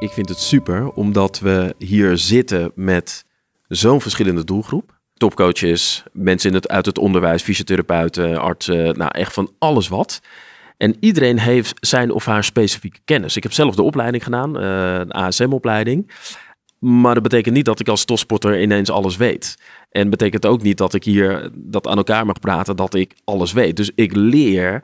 [0.00, 3.24] Ik vind het super omdat we hier zitten met
[3.68, 4.98] zo'n verschillende doelgroep.
[5.14, 10.20] Topcoaches, mensen in het, uit het onderwijs, fysiotherapeuten, artsen, nou echt van alles wat.
[10.76, 13.36] En iedereen heeft zijn of haar specifieke kennis.
[13.36, 16.10] Ik heb zelf de opleiding gedaan, een ASM-opleiding.
[16.78, 19.56] Maar dat betekent niet dat ik als topsporter ineens alles weet.
[19.90, 23.52] En betekent ook niet dat ik hier dat aan elkaar mag praten dat ik alles
[23.52, 23.76] weet.
[23.76, 24.82] Dus ik leer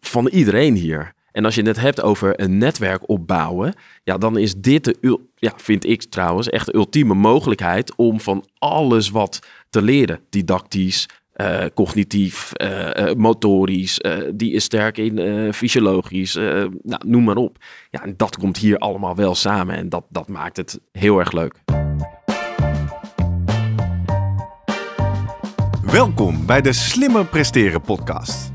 [0.00, 1.14] van iedereen hier.
[1.36, 3.74] En als je het hebt over een netwerk opbouwen,
[4.04, 8.44] ja, dan is dit de, ja, vind ik trouwens, echt de ultieme mogelijkheid om van
[8.58, 10.20] alles wat te leren.
[10.30, 14.00] Didactisch, uh, cognitief, uh, motorisch,
[14.34, 17.58] die is sterk in fysiologisch, nou, noem maar op.
[17.90, 21.32] Ja, en dat komt hier allemaal wel samen en dat, dat maakt het heel erg
[21.32, 21.54] leuk.
[25.82, 28.54] Welkom bij de Slimmer Presteren podcast.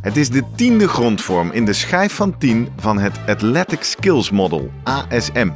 [0.00, 4.70] Het is de tiende grondvorm in de schijf van 10 van het Athletic Skills Model,
[4.84, 5.50] ASM.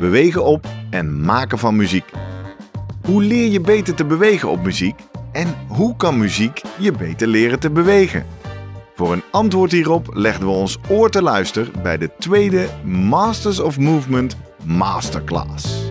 [0.00, 2.04] Bewegen op en maken van muziek.
[3.04, 5.00] Hoe leer je beter te bewegen op muziek?
[5.32, 8.26] En hoe kan muziek je beter leren te bewegen?
[8.94, 13.78] Voor een antwoord hierop legden we ons oor te luisteren bij de tweede Masters of
[13.78, 15.90] Movement Masterclass.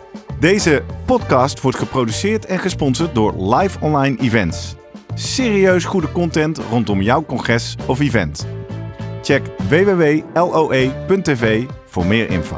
[0.41, 4.75] Deze podcast wordt geproduceerd en gesponsord door Live Online Events.
[5.13, 8.47] Serieus goede content rondom jouw congres of event.
[9.21, 12.55] Check www.loe.tv voor meer info.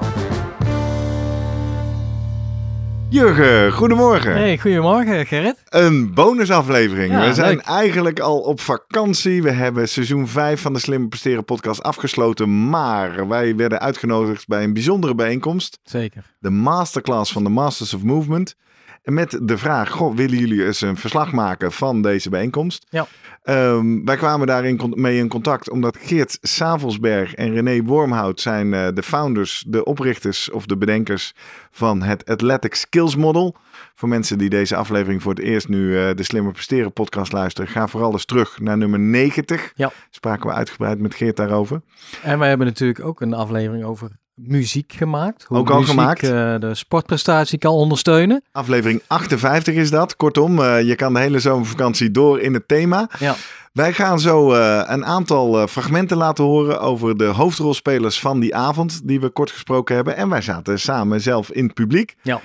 [3.14, 4.34] Jurgen, goedemorgen.
[4.36, 5.56] Hey, goedemorgen Gerrit.
[5.70, 7.20] Een bonusaflevering.
[7.20, 9.44] we zijn eigenlijk al op vakantie.
[9.44, 12.70] We hebben seizoen 5 van de Slimme Presteren podcast afgesloten.
[12.70, 15.80] Maar wij werden uitgenodigd bij een bijzondere bijeenkomst.
[15.84, 16.24] Zeker.
[16.40, 18.56] De masterclass van de Masters of Movement.
[19.04, 22.86] Met de vraag, goh, willen jullie eens een verslag maken van deze bijeenkomst?
[22.90, 23.08] Ja.
[23.46, 28.88] Um, wij kwamen daarin mee in contact omdat Geert Savelsberg en René Wormhout zijn uh,
[28.94, 31.34] de founders, de oprichters of de bedenkers
[31.72, 33.56] van het Athletic Skills Model.
[33.96, 37.70] Voor mensen die deze aflevering voor het eerst nu uh, de Slimmer Presteren podcast luisteren,
[37.70, 39.72] ga vooral eens terug naar nummer 90.
[39.76, 39.92] Ja.
[40.10, 41.82] Spraken we uitgebreid met Geert daarover.
[42.22, 45.44] En wij hebben natuurlijk ook een aflevering over muziek gemaakt.
[45.44, 46.24] Hoe ook al muziek, gemaakt.
[46.24, 46.30] Uh,
[46.60, 48.44] de sportprestatie kan ondersteunen.
[48.52, 50.16] Aflevering 58 is dat.
[50.16, 53.10] Kortom, uh, je kan de hele zomervakantie door in het thema.
[53.20, 53.36] Ja.
[53.74, 59.08] Wij gaan zo uh, een aantal fragmenten laten horen over de hoofdrolspelers van die avond
[59.08, 60.16] die we kort gesproken hebben.
[60.16, 62.16] En wij zaten samen zelf in het publiek.
[62.22, 62.42] Ja.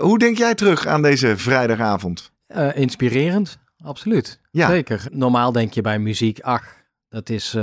[0.00, 2.30] hoe denk jij terug aan deze vrijdagavond?
[2.74, 4.40] inspirerend, absoluut.
[4.50, 4.68] Ja.
[4.68, 5.06] Zeker.
[5.10, 6.64] Normaal denk je bij muziek, ach,
[7.08, 7.56] dat is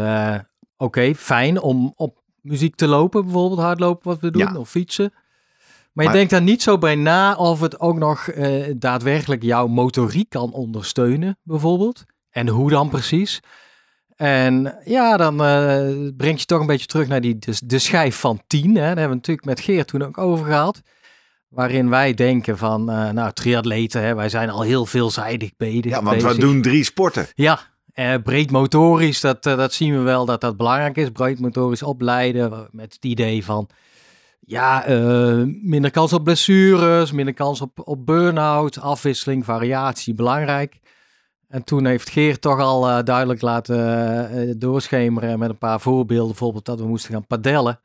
[0.77, 5.13] oké, fijn om op muziek te lopen, bijvoorbeeld hardlopen wat we doen, of fietsen.
[5.93, 9.67] Maar, je denkt daar niet zo bij na of het ook nog eh, daadwerkelijk jouw
[9.67, 12.05] motoriek kan ondersteunen, bijvoorbeeld.
[12.29, 13.39] En hoe dan precies.
[14.15, 18.15] En ja, dan uh, breng je toch een beetje terug naar die, de, de schijf
[18.15, 18.63] van 10.
[18.65, 18.73] Hè.
[18.73, 20.81] Daar hebben we natuurlijk met Geert toen ook over gehad.
[21.47, 25.85] Waarin wij denken van, uh, nou, triatleten, hè, wij zijn al heel veelzijdig bezig.
[25.85, 27.27] Ja, want we doen drie sporten.
[27.33, 27.59] Ja,
[27.99, 31.09] uh, breed motorisch, dat, uh, dat zien we wel dat dat belangrijk is.
[31.09, 33.69] Breed motorisch opleiden met het idee van
[34.39, 34.85] ja,
[35.61, 40.79] minder kans op blessures, minder kans op, op burn-out, afwisseling, variatie, belangrijk.
[41.47, 46.79] En toen heeft Geert toch al duidelijk laten doorschemeren met een paar voorbeelden, bijvoorbeeld dat
[46.79, 47.79] we moesten gaan padellen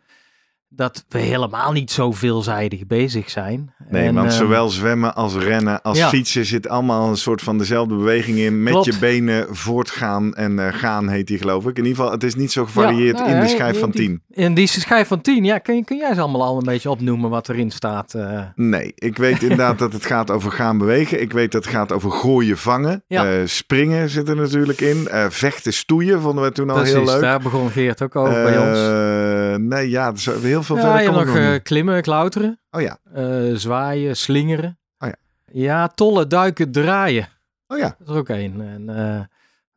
[0.77, 3.73] dat we helemaal niet zo veelzijdig bezig zijn.
[3.91, 7.95] Nee, want ehm, zowel zwemmen als rennen als fietsen zit allemaal een soort van dezelfde
[7.95, 8.63] beweging in.
[8.63, 11.79] Met je benen voortgaan en uh, gaan heet die geloof ik.
[11.79, 14.23] In ieder geval, het is niet zo gevarieerd nou in de schijf van 10.
[14.31, 15.59] In die schijf van 10, ja.
[15.59, 18.15] Kun, kun jij ze allemaal al een beetje opnoemen wat erin staat?
[18.15, 18.41] Uh...
[18.55, 21.21] Nee, ik weet inderdaad dat het gaat over gaan bewegen.
[21.21, 23.05] Ik weet dat het gaat over gooien, vangen.
[23.09, 25.09] Uh, springen zit er natuurlijk in.
[25.29, 27.21] vechten, stoeien vonden we toen al Precies, heel leuk.
[27.21, 30.83] daar begon Geert ook over bij ons Eh, nee, ja, er is heel veel Ja,
[30.83, 34.79] verder je ik nog eh, klimmen, klauteren, Oh ja, eh, zwaaien, slingeren.
[34.99, 35.15] Oh ja.
[35.53, 37.29] Ja, tollen, duiken, draaien.
[37.67, 37.85] oh ja.
[37.99, 38.61] Dat is er ook één.
[38.61, 39.21] En, eh,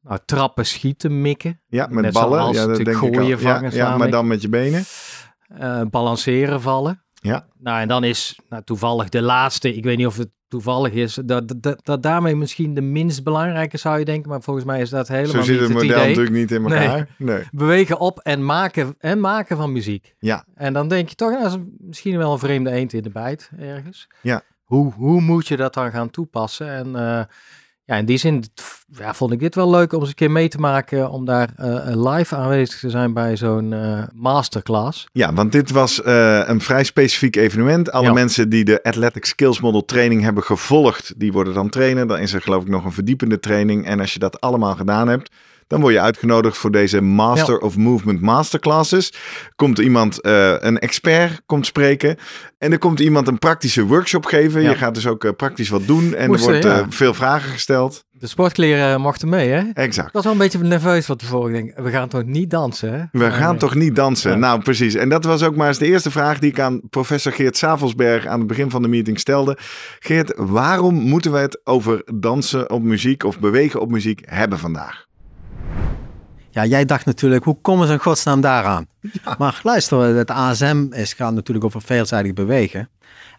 [0.02, 1.62] nou, trappen, schieten, mikken.
[1.68, 2.54] Ja, met Net ballen.
[2.54, 3.28] Ja, dat denk ik gooien, al.
[3.28, 4.14] Ja, vangen, ja, maar ik.
[4.14, 4.84] dan met je benen.
[5.48, 7.02] eh, balanceren, vallen.
[7.22, 7.46] Ja.
[7.58, 11.20] Nou, en dan is nou, toevallig de laatste, ik weet niet of het toevallig is,
[11.26, 14.90] dat, dat, dat daarmee misschien de minst belangrijke zou je denken, maar volgens mij is
[14.90, 16.08] dat helemaal Zo zit niet het het model idee.
[16.08, 17.16] natuurlijk niet in elkaar.
[17.18, 17.44] Nee.
[17.52, 20.16] Bewegen op en maken, en maken van muziek.
[20.20, 20.46] Ja.
[20.56, 23.10] En dan denk je toch, nou, dat is misschien wel een vreemde eend in de
[23.10, 24.08] bijt ergens.
[24.22, 24.42] Ja.
[24.64, 26.70] Hoe, hoe moet je dat dan gaan toepassen?
[26.70, 27.24] En eh,
[27.88, 28.44] ja, in die zin
[28.98, 31.50] ja, vond ik dit wel leuk om eens een keer mee te maken, om daar
[31.58, 35.08] eh, live aanwezig te zijn bij zo'n eh, masterclass.
[35.12, 37.92] Ja, want dit was eh, een vrij specifiek evenement.
[37.92, 38.14] Alle Ja.
[38.14, 42.08] mensen die de Athletic Skills Model training hebben gevolgd, die worden dan trainer.
[42.08, 43.86] Dan is er geloof ik nog een verdiepende training.
[43.86, 45.32] En als je dat allemaal gedaan hebt,
[45.68, 49.14] dan word je uitgenodigd voor deze Master of Movement Masterclasses.
[49.56, 52.18] Komt iemand, eh, een expert, komt spreken.
[52.58, 54.62] En er komt iemand een praktische workshop geven.
[54.62, 54.70] Ja.
[54.70, 56.16] Je gaat dus ook eh, praktisch wat doen.
[56.16, 56.80] En er wordt ja.
[56.80, 58.06] eh, veel vragen gesteld.
[58.12, 59.64] De sportkleren mochten mee, hè?
[59.74, 60.08] Exact.
[60.08, 61.56] Ik was wel een beetje nerveus van tevoren.
[61.56, 63.04] Ik denk, we gaan toch niet dansen, hè?
[63.12, 64.32] We gaan toch niet dansen?
[64.32, 64.38] Ja.
[64.38, 64.96] Nou, precies.
[64.96, 68.26] En dat was ook maar eens de eerste vraag die ik aan professor Geert Savelsberg
[68.26, 69.58] aan het begin van de meeting stelde.
[70.00, 75.07] Geert, waarom moeten we het over dansen op muziek of bewegen op muziek hebben vandaag?
[76.58, 78.88] Ja, jij dacht natuurlijk, hoe komen ze in godsnaam daaraan?
[79.38, 82.90] Maar luister, het ASM is, gaat natuurlijk over veelzijdig bewegen.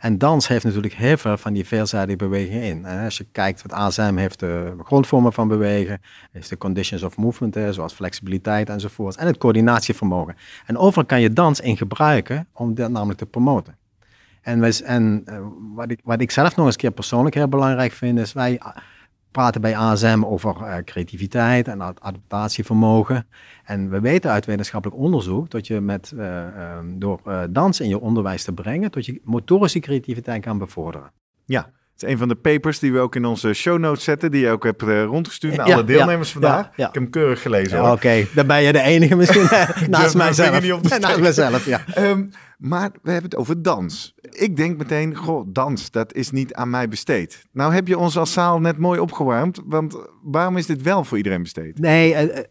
[0.00, 2.84] En dans heeft natuurlijk heel veel van die veelzijdige bewegingen in.
[2.84, 6.00] En als je kijkt, het ASM heeft de grondvormen van bewegen,
[6.32, 10.36] heeft de conditions of movement, zoals flexibiliteit enzovoort, en het coördinatievermogen.
[10.66, 13.76] En overal kan je dans in gebruiken om dat namelijk te promoten.
[14.42, 15.38] En, wij, en eh,
[15.74, 18.60] wat, ik, wat ik zelf nog eens een keer persoonlijk heel belangrijk vind, is wij
[19.38, 23.26] praten bij ASM over eh, creativiteit en ad- adaptatievermogen.
[23.64, 27.88] En we weten uit wetenschappelijk onderzoek dat je met, eh, ehm, door eh, dans in
[27.88, 31.10] je onderwijs te brengen, dat je motorische creativiteit kan bevorderen.
[31.44, 34.30] Ja, het is een van de papers die we ook in onze show notes zetten,
[34.30, 36.64] die je ook hebt eh, rondgestuurd naar Ja, alle deelnemers ja, vandaag.
[36.64, 36.88] ja.
[36.88, 37.92] Ik heb hem keurig gelezen.
[37.92, 40.62] Oké, dan ben je de enige misschien eh, naast mijzelf.
[40.62, 41.80] niet op te Naast mezelf, ja.
[41.94, 42.24] Ehm,
[42.58, 44.14] maar we hebben het over dans.
[44.30, 47.44] Ik denk meteen, goh, dans, dat is niet aan mij besteed.
[47.52, 51.16] Nou heb je ons als zaal net mooi opgewarmd, want waarom is dit wel voor
[51.16, 51.78] iedereen besteed?
[51.78, 52.44] Nee, eh,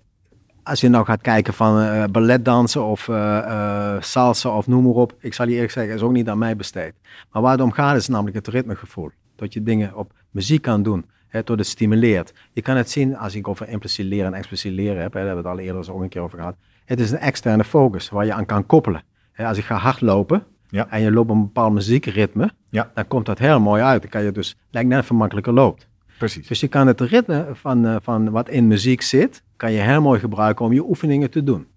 [0.63, 5.15] als je nou gaat kijken van eh, balletdansen of eh, salsa of noem maar op.
[5.19, 6.93] Ik zal je eerlijk zeggen, is ook niet aan mij besteed.
[7.31, 9.09] Maar waar het om gaat is namelijk het ritmegevoel.
[9.37, 11.05] Dat je dingen op muziek kan doen.
[11.27, 12.33] Hè, tot het stimuleert.
[12.53, 15.13] Je kan het zien als ik over impliciet leren en expliciet leren heb.
[15.13, 16.55] Hè, daar hebben we het al eerder eens ook een keer over gehad.
[16.85, 19.03] Het is een externe focus waar je aan kan koppelen.
[19.31, 20.89] Hè, als ik ga hardlopen Ja.
[20.89, 22.51] en je loopt op een bepaald muziekritme.
[22.69, 22.91] Ja.
[22.93, 24.01] Dan komt dat heel mooi uit.
[24.01, 25.87] Dan kan je dus, lijkt net je makkelijker loopt.
[26.17, 26.47] Precies.
[26.47, 30.01] Dus je kan het ritme van, eh, van wat in muziek zit, kan je heel
[30.01, 31.67] mooi gebruiken om je oefeningen te doen.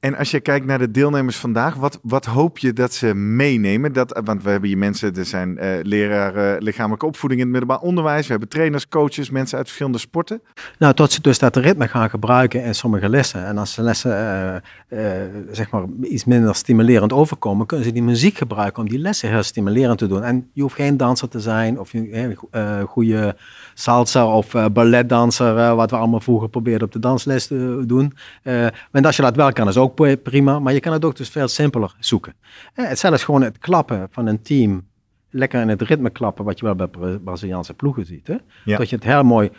[0.00, 3.92] En als je kijkt naar de deelnemers vandaag, wat, wat hoop je dat ze meenemen?
[3.92, 7.86] Dat, want we hebben hier mensen, er zijn eh leraren lichamelijke opvoeding in het middelbaar
[7.86, 8.24] onderwijs.
[8.24, 10.42] We hebben trainers, coaches, mensen uit verschillende sporten.
[10.78, 13.46] Nou, tot ze dus dat ritme gaan gebruiken in sommige lessen.
[13.46, 14.56] En als de lessen eh,
[14.88, 19.28] eh, zeg maar iets minder stimulerend overkomen, kunnen ze die muziek gebruiken om die lessen
[19.28, 20.22] heel stimulerend te doen.
[20.22, 23.36] En je hoeft geen danser te zijn of een eh, goede
[23.80, 28.12] salsa of eh, balletdanser, eh, wat we allemaal vroeger probeerden op de dansles te doen.
[28.42, 30.58] Eh, en als je dat wel kan, is ook pri- prima.
[30.58, 32.34] Maar je kan het ook dus veel simpeler zoeken.
[32.74, 34.88] Eh, het zelfs gewoon het klappen van een team.
[35.30, 38.26] Lekker in het ritme klappen, wat je wel bij Bra- Braziliaanse ploegen ziet.
[38.26, 38.36] Hè?
[38.64, 38.76] Ja.
[38.76, 39.50] Dat je het heel mooi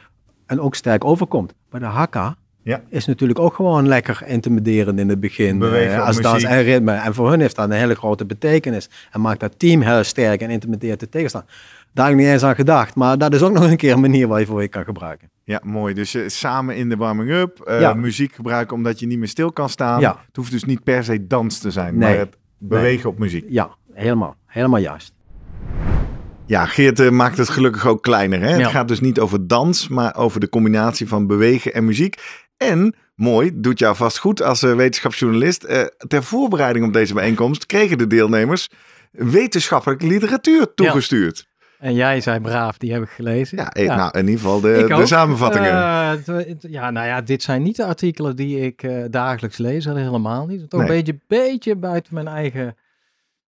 [0.46, 1.54] en ook sterk overkomt.
[1.70, 2.82] Maar de hakka Ja.
[2.90, 5.60] is natuurlijk ook gewoon lekker intimiderend in het begin.
[5.60, 6.92] Bewegen eh, als dans en ritme.
[6.92, 8.90] En voor hun heeft dat een hele grote betekenis.
[9.12, 11.50] En maakt dat team heel sterk en intimideert de tegenstander.
[11.94, 12.96] Daar heb ik niet eens aan gedacht.
[12.96, 15.30] Maar dat is ook nog een keer een manier waar je voor je kan gebruiken.
[15.44, 15.94] Ja, mooi.
[15.94, 17.94] Dus eh, samen in de warming-up, eh, Ja.
[17.94, 20.00] muziek gebruiken omdat je niet meer stil kan staan.
[20.00, 20.22] Ja.
[20.28, 22.10] Het hoeft dus niet per se dans te zijn, Nee.
[22.10, 23.46] maar het bewegen op muziek.
[23.50, 24.36] Ja, helemaal.
[24.46, 25.14] Helemaal juist.
[26.46, 28.40] Ja, Geert maakt het gelukkig ook kleiner.
[28.42, 28.50] Hè?
[28.56, 28.58] Ja.
[28.62, 32.41] Het gaat dus niet over dans, maar over de combinatie van bewegen en muziek.
[32.62, 35.64] En, mooi, doet jou vast goed als eh, wetenschapsjournalist.
[35.64, 38.70] eh, ter voorbereiding op deze bijeenkomst kregen de deelnemers
[39.12, 41.50] wetenschappelijke literatuur toegestuurd.
[41.80, 43.58] En jij zei braaf, die heb ik gelezen.
[43.74, 45.72] Ja, nou in ieder geval de, de samenvattingen.
[45.72, 50.46] Eh, ja, nou ja, dit zijn niet de artikelen die ik dagelijks lees, dat helemaal
[50.46, 50.70] niet.
[50.70, 50.90] Toch Nee.
[50.90, 52.76] een beetje, beetje buiten mijn eigen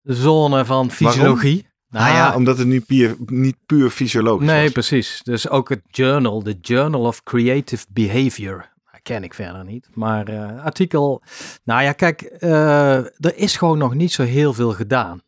[0.03, 1.67] zone van fysiologie.
[1.89, 4.71] Nou ah, ja, omdat het nu puur, niet puur fysiologisch nee, was.
[4.71, 5.21] precies.
[5.23, 8.71] Dus ook het journal, de Journal of Creative Behavior.
[9.03, 9.89] Ken ik verder niet.
[9.93, 11.21] Maar eh, artikel,
[11.63, 15.21] nou ja, kijk, eh, er is gewoon nog niet zo heel veel gedaan.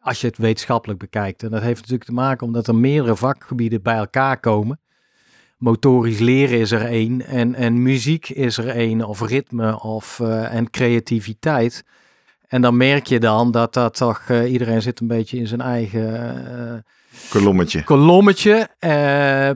[0.00, 1.42] Als je het wetenschappelijk bekijkt.
[1.42, 4.80] En dat heeft natuurlijk te maken omdat er meerdere vakgebieden bij elkaar komen.
[5.58, 10.54] motorisch leren is er één en, en muziek is er één, of ritme of, uh,
[10.54, 11.84] en creativiteit.
[12.48, 16.84] En dan merk je dan dat dat toch, iedereen zit een beetje in zijn eigen
[17.12, 17.84] uh, kolommetje.
[17.84, 18.68] kolommetje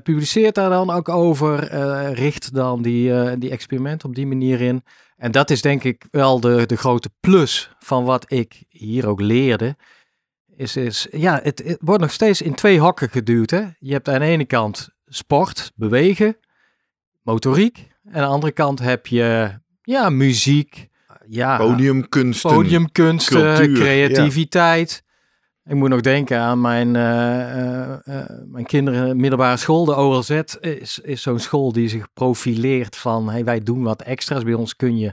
[0.03, 1.75] publiceert daar dan ook over,
[2.13, 4.83] richt dan die, die experimenten op die manier in.
[5.17, 9.21] En dat is denk ik wel de, de grote plus van wat ik hier ook
[9.21, 9.77] leerde.
[10.57, 13.51] Is, is ja, het, het wordt nog steeds in twee hakken geduwd.
[13.51, 13.65] Hè?
[13.79, 16.37] Je hebt aan de ene kant sport, bewegen,
[17.23, 17.89] motoriek.
[18.05, 20.89] En aan de andere kant heb je ja, muziek,
[21.29, 25.05] ja, podiumkunsten, podiumkunsten creativiteit.
[25.69, 29.85] Ik moet nog denken aan mijn, uh, uh, mijn kinderen middelbare school.
[29.85, 30.31] De OLZ
[30.61, 34.43] is, is zo'n school die zich profileert van hey, wij doen wat extra's.
[34.43, 35.13] Bij ons kun je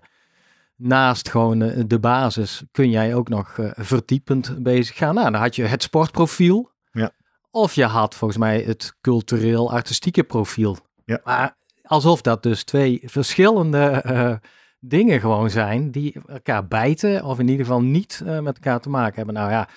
[0.75, 5.15] naast gewoon de basis, kun jij ook nog verdiepend bezig gaan.
[5.15, 6.71] Nou, dan had je het sportprofiel.
[6.91, 7.11] Ja.
[7.51, 10.77] Of je had volgens mij het cultureel-artistieke profiel.
[11.05, 11.19] Ja.
[11.23, 14.39] Maar alsof dat dus twee verschillende
[14.85, 18.89] dingen gewoon zijn die elkaar bijten of in ieder geval niet uh, met elkaar te
[18.89, 19.33] maken hebben.
[19.33, 19.67] Nou ja,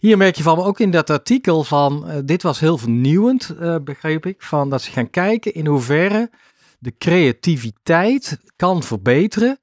[0.00, 3.76] hier merk je van ook in dat artikel van, uh, dit was heel vernieuwend, uh,
[3.84, 6.30] begreep ik, van dat ze gaan kijken in hoeverre
[6.78, 9.58] de creativiteit kan verbeteren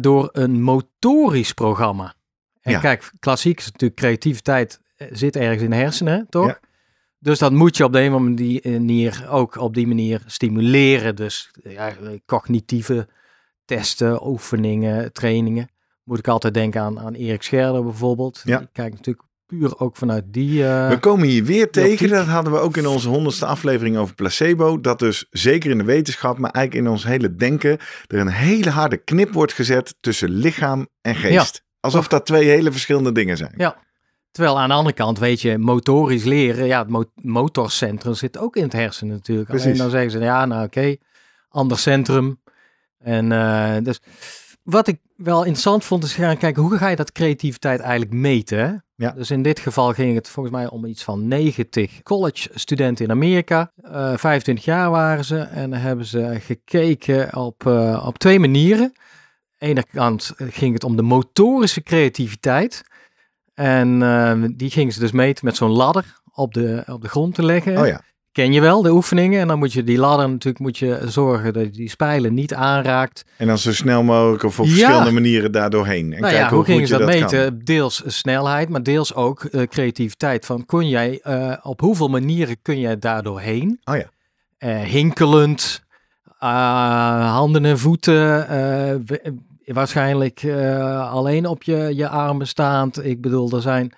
[0.00, 2.14] door een motorisch programma.
[2.60, 2.80] En Ja.
[2.80, 6.46] kijk, klassiek is natuurlijk creativiteit zit ergens in de hersenen, toch?
[6.46, 6.58] Ja.
[7.18, 11.16] Dus dat moet je op de een of andere manier ook op die manier stimuleren.
[11.16, 11.92] Dus ja,
[12.26, 13.08] cognitieve
[13.66, 15.68] testen, oefeningen, trainingen.
[16.04, 18.40] Moet ik altijd denken aan, aan Erik Scherder bijvoorbeeld.
[18.44, 18.58] Ja.
[18.58, 20.66] Die kijkt natuurlijk puur ook vanuit die...
[20.66, 22.08] eh, We komen hier weer tegen, optiek.
[22.10, 25.84] dat hadden we ook in onze honderdste aflevering over placebo, dat dus zeker in de
[25.84, 30.28] wetenschap, maar eigenlijk in ons hele denken, er een hele harde knip wordt gezet tussen
[30.28, 31.64] lichaam en geest.
[31.80, 33.54] Alsof dat twee hele verschillende dingen zijn.
[33.56, 33.84] Ja.
[34.30, 38.56] Terwijl aan de andere kant, weet je, motorisch leren, ja, het mo- motorcentrum zit ook
[38.56, 39.48] in het hersenen natuurlijk.
[39.50, 39.80] Alleen Precies.
[39.80, 40.96] dan zeggen ze, ja, nou oké,
[41.48, 42.40] ander centrum.
[42.98, 44.00] En eh, dus
[44.62, 48.84] wat ik wel interessant vond, is gaan kijken, hoe ga je dat creativiteit eigenlijk meten?
[48.94, 49.10] Ja.
[49.10, 53.10] Dus in dit geval ging het volgens mij om iets van 90 college studenten in
[53.10, 53.72] Amerika.
[53.82, 58.84] Eh 25 jaar waren ze en dan hebben ze gekeken op, eh, op twee manieren.
[58.84, 58.94] Aan
[59.58, 62.82] de ene kant ging het om de motorische creativiteit.
[63.54, 67.44] En die gingen ze dus meten met zo'n ladder op de, op de grond te
[67.44, 67.78] leggen.
[67.78, 68.00] Oh ja,
[68.36, 69.40] Ken je wel, de oefeningen.
[69.40, 72.54] En dan moet je die ladder natuurlijk moet je zorgen dat je die spijlen niet
[72.54, 73.24] aanraakt.
[73.36, 74.72] en dan zo snel mogelijk of op Ja.
[74.72, 76.12] verschillende manieren daardoorheen.
[76.12, 77.48] En nou kijken ja, hoe hoe ze je dat, meten?
[77.48, 77.60] kan.
[77.64, 80.46] Deels snelheid, maar deels ook eh, creativiteit.
[80.46, 83.80] Van kon jij, eh, op hoeveel manieren kun jij daardoor heen?
[83.84, 84.04] Oh ja.
[84.58, 85.82] Eh, hinkelend,
[86.38, 89.30] handen en voeten, eh,
[89.64, 93.04] waarschijnlijk eh, alleen op je, je armen staand.
[93.04, 93.92] Ik bedoel, er zijn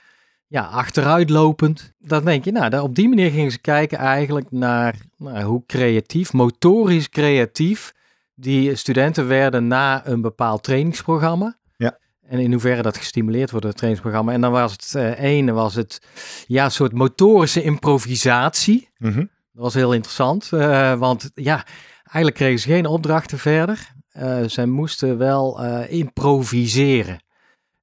[0.48, 1.92] ja, achteruitlopend.
[1.98, 6.32] Dan denk je, nou, op die manier gingen ze kijken eigenlijk naar nou, hoe creatief,
[6.32, 7.94] motorisch creatief,
[8.34, 11.58] die studenten werden na een bepaald trainingsprogramma.
[11.76, 11.98] Ja.
[12.26, 14.32] En in hoeverre dat gestimuleerd wordt, het trainingsprogramma.
[14.32, 16.00] En dan was het ene, was het
[16.46, 18.88] ja, een soort motorische improvisatie.
[18.98, 19.24] Mhm.
[19.52, 21.66] Dat was heel interessant, eh, want ja,
[22.02, 23.92] eigenlijk kregen ze geen opdrachten verder.
[24.08, 27.14] Eh, zij moesten wel improviseren.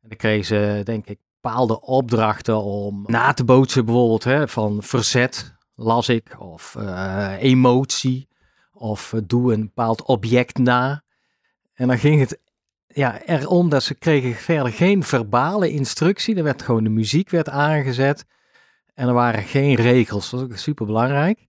[0.01, 4.84] En dan kregen ze, denk ik, bepaalde opdrachten om na te bootsen, bijvoorbeeld hè, van
[4.84, 8.28] verzet, las ik, of eh, emotie,
[8.74, 11.04] of eh, doe een bepaald object na.
[11.74, 12.40] En dan ging het
[12.88, 16.36] ja, erom dat ze kregen verder geen verbale instructie.
[16.36, 18.25] Er werd gewoon de muziek werd aangezet.
[18.94, 20.30] En er waren geen regels.
[20.30, 21.46] Dat was ook super belangrijk.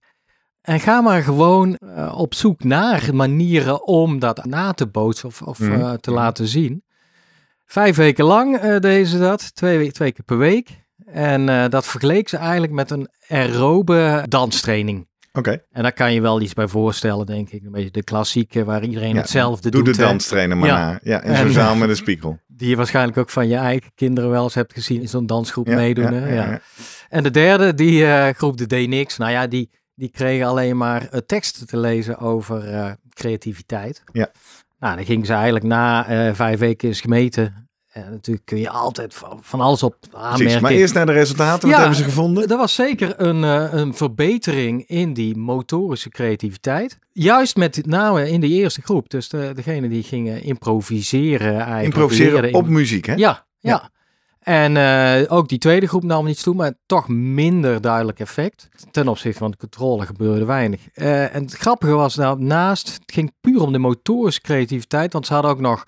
[0.61, 5.41] En ga maar gewoon eh, op zoek naar manieren om dat na te bootsen of,
[5.41, 5.95] of Mhm.
[5.97, 6.83] te laten zien.
[7.69, 10.69] Vijf weken lang eh deden ze dat, twee, we- twee keer per week.
[11.05, 15.07] En eh, dat vergeleek ze eigenlijk met een aerobe danstraining.
[15.33, 17.63] Oké, En daar kan je wel iets bij voorstellen, denk ik.
[17.65, 19.95] Een beetje de klassieke waar iedereen Ja, hetzelfde doe doet.
[19.95, 20.07] de hè.
[20.07, 20.91] danstrainer maar Ja.
[20.91, 20.99] na.
[21.03, 22.39] Ja, in En- zo'n zaal met een spiegel.
[22.47, 25.67] Die je waarschijnlijk ook van je eigen kinderen wel eens hebt gezien in zo'n dansgroep
[25.67, 26.33] Ja, meedoen.
[26.33, 26.59] ja.
[27.09, 29.17] En de derde, die eh, groep, de deed niks.
[29.17, 34.03] Nou ja, die, die kregen alleen maar teksten te lezen over creativiteit.
[34.11, 34.31] Ja.
[34.79, 37.69] Nou, dan gingen ze eigenlijk na eh, vijf weken is gemeten.
[37.91, 40.37] En natuurlijk kun je altijd van, van alles op aanmerken.
[40.37, 41.61] Precies, maar eerst naar de resultaten.
[41.61, 42.47] Wat Ja, hebben ze gevonden?
[42.47, 46.99] Er was zeker een, eh, een verbetering in die motorische creativiteit.
[47.11, 49.09] Juist met name in de eerste groep.
[49.09, 51.83] Dus de, degene die gingen improviseren.
[51.83, 53.13] Improviseren op muziek, hè?
[53.13, 53.89] ja, ja.
[54.47, 58.69] En eh, ook die tweede groep nam niets toe, maar toch minder duidelijk effect.
[58.91, 60.87] Ten opzichte van de controle gebeurde weinig.
[60.93, 65.25] Eh, en het grappige was nou, naast, het ging puur om de motorische creativiteit, want
[65.25, 65.85] ze hadden ook nog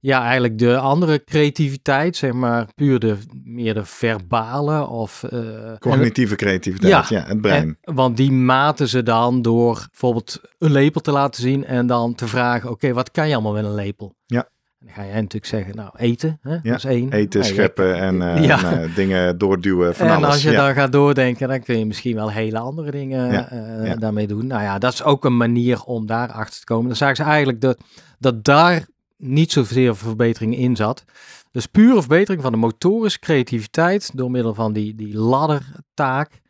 [0.00, 5.24] Ja, eigenlijk de andere creativiteit, zeg maar, puur de meer de verbale of...
[5.32, 7.78] Uh, Cognitieve creativiteit, ja, het brein.
[7.80, 12.26] want die maten ze dan door bijvoorbeeld een lepel te laten zien en dan te
[12.26, 14.14] vragen, oké, wat kan je allemaal met een lepel?
[14.26, 14.48] Ja.
[14.80, 16.52] Dan ga jij natuurlijk zeggen, nou, eten, hè?
[16.52, 17.12] Ja, dat is één.
[17.12, 18.72] Eten, scheppen en, uh, ja.
[18.72, 20.28] en uh, dingen doorduwen van en alles.
[20.28, 24.46] als je dan gaat doordenken, dan kun je misschien wel hele andere dingen daarmee doen.
[24.46, 26.86] Nou ja, dat is ook een manier om daar achter te komen.
[26.86, 27.78] Dan zagen ze eigenlijk dat,
[28.18, 31.04] dat daar niet zozeer verbetering in zat.
[31.50, 36.40] Dus pure verbetering van de motorische creativiteit door middel van die, die laddertaak.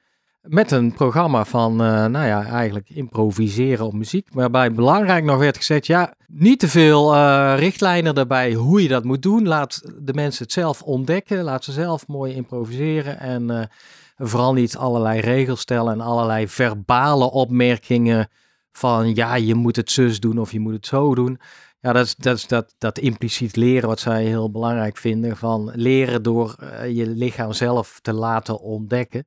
[0.42, 4.28] Met een programma van, uh, nou ja, eigenlijk improviseren op muziek.
[4.33, 9.04] Waarbij belangrijk nog werd gezegd, ja, niet te veel uh, richtlijnen erbij hoe je dat
[9.04, 9.47] moet doen.
[9.47, 11.42] Laat de mensen het zelf ontdekken.
[11.42, 13.18] Laat ze zelf mooi improviseren.
[13.21, 13.62] En uh,
[14.16, 18.28] vooral niet allerlei regels stellen en allerlei verbale opmerkingen
[18.73, 21.40] van, ja, je moet het zus doen of je moet het zo doen.
[21.80, 25.37] Ja, dat is, dat, dat, dat impliciet leren wat zij heel belangrijk vinden.
[25.37, 26.57] Van leren door
[26.92, 29.26] je lichaam zelf te laten ontdekken.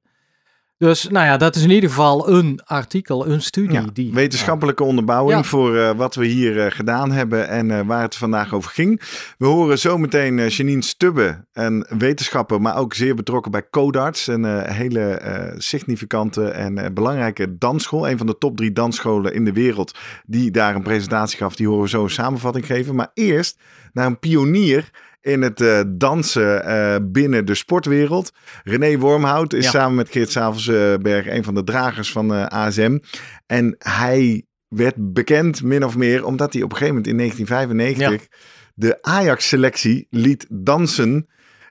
[0.82, 3.72] Dus nou ja, dat is in ieder geval een artikel, een studie.
[3.72, 5.44] Ja, die, wetenschappelijke onderbouwing Ja.
[5.44, 9.02] voor uh, wat we hier uh, gedaan hebben en uh, waar het vandaag over ging.
[9.38, 14.28] We horen zometeen Janine Stubbe, een wetenschapper, maar ook zeer betrokken bij Codarts.
[14.28, 15.22] Een hele
[15.58, 18.10] significante en belangrijke dansschool.
[18.10, 21.56] Een van de top drie dansscholen in de wereld die daar een presentatie gaf.
[21.56, 22.96] Die horen we zo een samenvatting geven.
[22.96, 23.60] Maar eerst
[23.94, 24.90] naar een pionier
[25.22, 28.32] in het uh, dansen uh, binnen de sportwereld.
[28.64, 29.70] René Wormhout is ja.
[29.70, 32.98] samen met Geert Savelsberg een van de dragers van uh, ASM.
[33.46, 38.28] En hij werd bekend min of meer omdat hij op een gegeven moment in 1995
[38.30, 38.38] ja.
[38.74, 41.28] de Ajax-selectie liet dansen.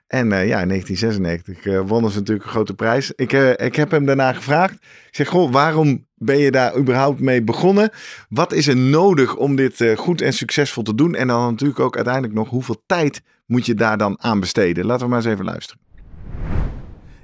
[0.07, 3.11] En ja, in 1996 wonnen ze natuurlijk een grote prijs.
[3.15, 4.73] Ik, ik heb hem daarna gevraagd.
[4.73, 7.89] Ik zeg, goh, waarom ben je daar überhaupt mee begonnen?
[8.29, 11.15] Wat is er nodig om dit goed en succesvol te doen?
[11.15, 14.85] En dan natuurlijk ook uiteindelijk nog hoeveel tijd moet je daar dan aan besteden?
[14.85, 15.81] Laten we maar eens even luisteren.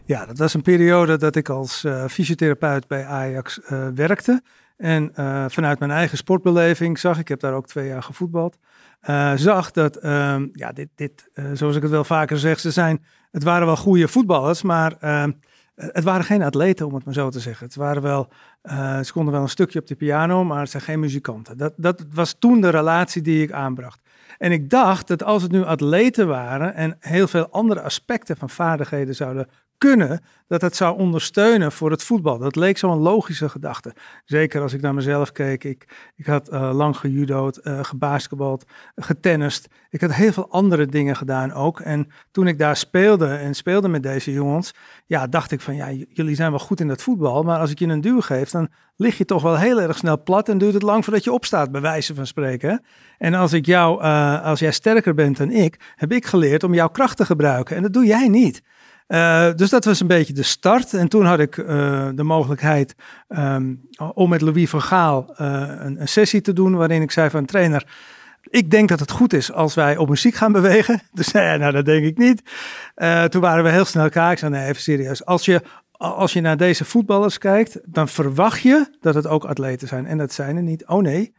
[0.05, 4.41] Ja, dat was een periode dat ik als uh, fysiotherapeut bij Ajax uh, werkte.
[4.77, 5.11] En
[5.49, 8.57] vanuit mijn eigen sportbeleving zag, ik heb daar ook twee jaar gevoetbald,
[9.35, 9.99] zag dat,
[10.51, 14.07] ja, dit, dit zoals ik het wel vaker zeg, ze zijn, het waren wel goede
[14.07, 14.95] voetballers, maar
[15.77, 17.65] het waren geen atleten, om het maar zo te zeggen.
[17.65, 18.27] Het waren wel,
[18.63, 21.57] uh, ze konden wel een stukje op de piano, maar het zijn geen muzikanten.
[21.57, 24.01] Dat, dat was toen de relatie die ik aanbracht.
[24.37, 28.49] En ik dacht dat als het nu atleten waren en heel veel andere aspecten van
[28.49, 32.37] vaardigheden zouden kunnen, dat het zou ondersteunen voor het voetbal.
[32.37, 33.93] Dat leek zo'n logische gedachte.
[34.25, 35.63] Zeker als ik naar mezelf keek.
[35.63, 39.67] Ik, ik had uh, lang gejudo'd, uh, gebasketbald, getennist.
[39.89, 41.79] Ik had heel veel andere dingen gedaan ook.
[41.79, 44.73] En toen ik daar speelde en speelde met deze jongens,
[45.05, 47.79] ja, dacht ik van ja, jullie zijn wel goed in dat voetbal, maar als ik
[47.79, 50.73] je een duw geef, dan lig je toch wel heel erg snel plat en duurt
[50.73, 52.83] het lang voordat je opstaat, bij wijze van spreken.
[53.17, 56.73] En als ik jou, uh, als jij sterker bent dan ik, heb ik geleerd om
[56.73, 57.75] jouw kracht te gebruiken.
[57.75, 58.61] En dat doe jij niet.
[59.07, 60.93] Uh, dus dat was een beetje de start.
[60.93, 62.95] En toen had ik uh, de mogelijkheid
[63.29, 63.81] um,
[64.13, 65.47] om met Louis van Gaal uh,
[65.79, 66.75] een, een, sessie te doen.
[66.75, 67.85] Waarin ik zei van trainer,
[68.43, 71.01] ik denk dat het goed is als wij op muziek gaan bewegen.
[71.13, 72.41] Toen zei hij, nou dat denk ik niet.
[73.31, 74.31] toen waren we heel snel elkaar.
[74.31, 75.25] Ik zei, nee even serieus.
[75.25, 79.87] Als je, als je naar deze voetballers kijkt, dan verwacht je dat het ook atleten
[79.87, 80.05] zijn.
[80.05, 80.87] En dat zijn er niet.
[80.87, 81.33] Oh nee.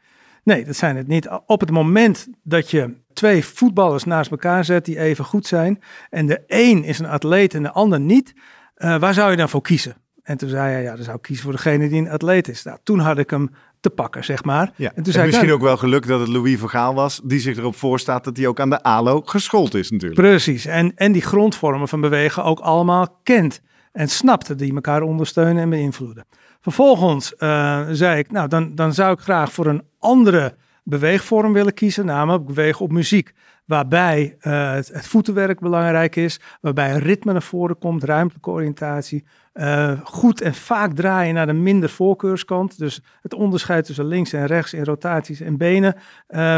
[0.44, 1.28] Nee, dat zijn het niet.
[1.46, 5.82] Op het moment dat je twee voetballers naast elkaar zet die even goed zijn.
[6.10, 8.34] en de een is een atleet en de ander niet.
[8.76, 9.96] Uh, waar zou je dan voor kiezen?
[10.22, 12.62] En toen zei hij, ja, dan zou ik kiezen voor degene die een atleet is.
[12.62, 14.72] Nou, toen had ik hem te pakken, zeg maar.
[14.76, 14.88] Ja.
[14.88, 17.20] En, toen en zei misschien ik, ook wel geluk dat het Louis van Gaal was...
[17.24, 20.20] die zich erop voorstaat dat hij ook aan de ALO geschoold is natuurlijk.
[20.20, 20.66] Precies.
[20.66, 23.60] En, en die grondvormen van bewegen ook allemaal kent.
[23.92, 26.26] En snapte die elkaar ondersteunen en beïnvloeden.
[26.72, 31.74] Vervolgens uh, zei ik, nou, dan, dan zou ik graag voor een andere beweegvorm willen
[31.74, 33.34] kiezen, namelijk bewegen op muziek.
[33.64, 39.24] Waarbij uh, het, voetenwerk belangrijk is, waarbij ritme naar voren komt, ruimtelijke oriëntatie.
[39.54, 42.78] Uh, goed en vaak draaien naar de minder voorkeurskant.
[42.78, 45.96] Dus het onderscheid tussen links en rechts in rotaties en benen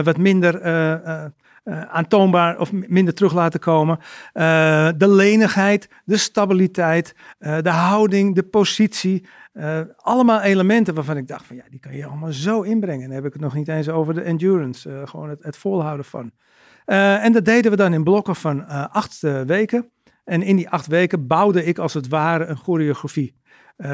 [0.04, 0.62] wat minder
[1.88, 3.98] aantoonbaar of minder terug laten komen.
[4.96, 9.24] de lenigheid, de stabiliteit, de houding, de positie.
[9.54, 13.02] Uh, allemaal elementen waarvan ik dacht van ja, die kan je allemaal zo inbrengen.
[13.02, 15.56] En dan heb ik het nog niet eens over de endurance, uh, gewoon het, het,
[15.56, 16.30] volhouden van.
[16.86, 19.90] Uh, en dat deden we dan in blokken van acht weken.
[20.24, 23.34] En in die acht weken bouwde ik als het ware een choreografie.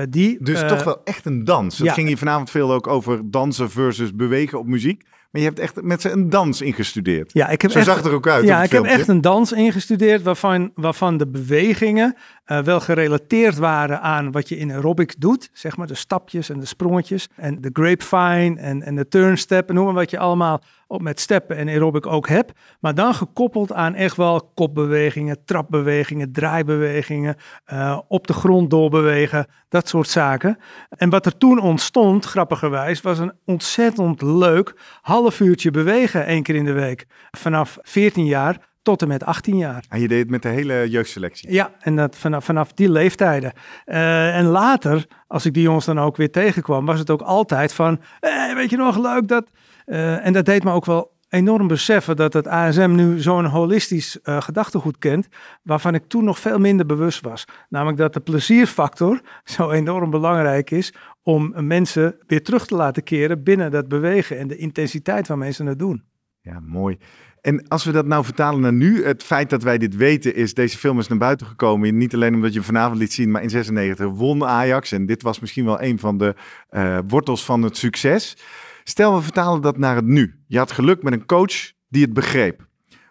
[0.09, 1.79] die, dus toch wel echt een dans.
[1.79, 1.92] Het ja.
[1.92, 5.05] ging hier vanavond veel ook over dansen versus bewegen op muziek.
[5.37, 7.33] Maar je hebt echt met ze een dans ingestudeerd.
[7.33, 8.45] Ja, ik heb Zo echt, zag het er ook uit.
[8.45, 14.00] Ja, ik heb echt een dans ingestudeerd waarvan, waarvan de bewegingen uh, wel gerelateerd waren
[14.00, 15.50] aan wat je in aerobics doet.
[15.52, 19.74] Zeg maar de stapjes en de sprongetjes en de grapevine en, en de turnstep en
[19.74, 22.52] noem maar wat je allemaal op met steppen en aerobic ook hebt.
[22.80, 27.37] Maar dan gekoppeld aan echt wel kopbewegingen, trapbewegingen, draaibewegingen,
[27.72, 30.59] uh, op de grond doorbewegen, dat soort zaken.
[30.88, 36.54] En wat er toen ontstond, grappigerwijs, was een ontzettend leuk half uurtje bewegen één keer
[36.54, 37.06] in de week.
[37.30, 39.85] Vanaf 14 jaar tot en met 18 jaar.
[39.88, 41.53] En je deed het met de hele jeugdselectie?
[41.53, 43.53] Ja, en dat vanaf, vanaf die leeftijden.
[43.87, 47.72] Uh, en later, als ik die jongens dan ook weer tegenkwam, was het ook altijd
[47.72, 49.51] van, hey, weet je nog, leuk dat...
[49.87, 54.18] Uh, en dat deed me ook wel enorm beseffen dat het ASM nu zo'n holistisch
[54.25, 55.29] uh, gedachtegoed kent,
[55.62, 57.44] waarvan ik toen nog veel minder bewust was.
[57.68, 59.20] Namelijk dat de plezierfactor
[59.55, 64.49] zo enorm belangrijk is om mensen weer terug te laten keren binnen dat bewegen en
[64.49, 66.05] de intensiteit waarmee ze het doen.
[66.40, 66.99] Ja, mooi.
[67.46, 70.54] En als we dat nou vertalen naar nu, het feit dat wij dit weten is,
[70.54, 71.96] deze film is naar buiten gekomen.
[71.96, 74.92] Niet alleen omdat je hem vanavond liet zien, maar in 96 won Ajax.
[74.92, 76.35] En dit was misschien wel een van de
[76.70, 78.37] uh, wortels van het succes.
[78.85, 80.35] Stel, we vertalen dat naar het nu.
[80.46, 82.66] Je had geluk met een coach die het begreep.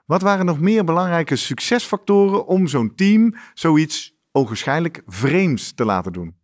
[0.05, 6.35] Wat waren nog meer belangrijke succesfactoren om zo'n team zoiets ogenschijnlijk vreemds te laten doen?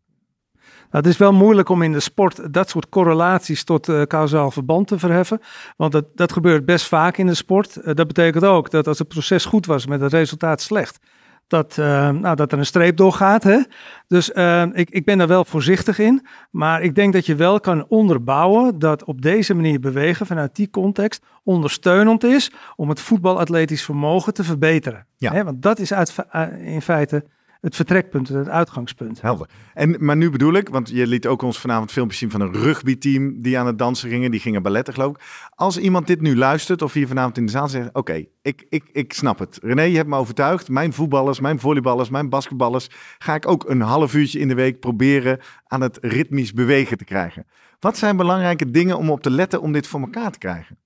[0.92, 4.52] Nou, het is wel moeilijk om in de sport dat soort correlaties tot uh, kausaal
[4.52, 5.42] verband te verheffen.
[5.78, 7.78] Want dat, dat gebeurt best vaak in de sport.
[7.78, 11.00] Uh, dat betekent ook dat als het proces goed was met het resultaat slecht,
[11.48, 13.44] dat, uh, nou, dat er een streep doorgaat.
[13.44, 13.60] Hè?
[14.08, 14.30] Dus
[14.74, 16.26] ik, ik ben daar wel voorzichtig in.
[16.52, 20.70] Maar ik denk dat je wel kan onderbouwen dat op deze manier bewegen vanuit die
[20.70, 25.06] context ondersteunend is om het voetbalatletisch vermogen te verbeteren.
[25.18, 25.32] Ja.
[25.32, 25.44] Hè?
[25.44, 26.16] Want dat is uit,
[26.64, 27.24] in feite
[27.62, 29.22] het vertrekpunt, het uitgangspunt.
[29.22, 29.50] Helder.
[29.74, 32.54] En, maar nu bedoel ik, want je liet ook ons vanavond filmpjes zien van een
[32.54, 34.32] rugbyteam die aan het dansen gingen.
[34.32, 35.50] Die gingen balletten geloof ik.
[35.56, 38.90] Als iemand dit nu luistert of hier vanavond in de zaal zegt, oké, ik, ik,
[38.92, 39.60] ik snap het.
[39.62, 40.70] René, je hebt me overtuigd.
[40.70, 44.80] Mijn voetballers, mijn volleyballers, mijn basketballers ga ik ook een half uurtje in de week
[44.80, 47.46] proberen aan het ritmisch bewegen te krijgen.
[47.80, 50.78] Wat zijn belangrijke dingen om op te letten om dit voor elkaar te krijgen?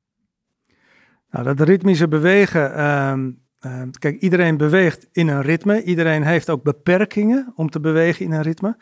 [1.30, 3.32] Nou, dat ritmische bewegen, ehm,
[3.66, 5.84] Ehm, kijk, iedereen beweegt in een ritme.
[5.84, 8.78] Iedereen heeft ook beperkingen om te bewegen in een ritme.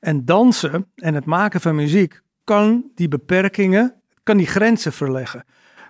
[0.00, 5.44] En dansen en het maken van muziek kan die beperkingen, kan die grenzen verleggen.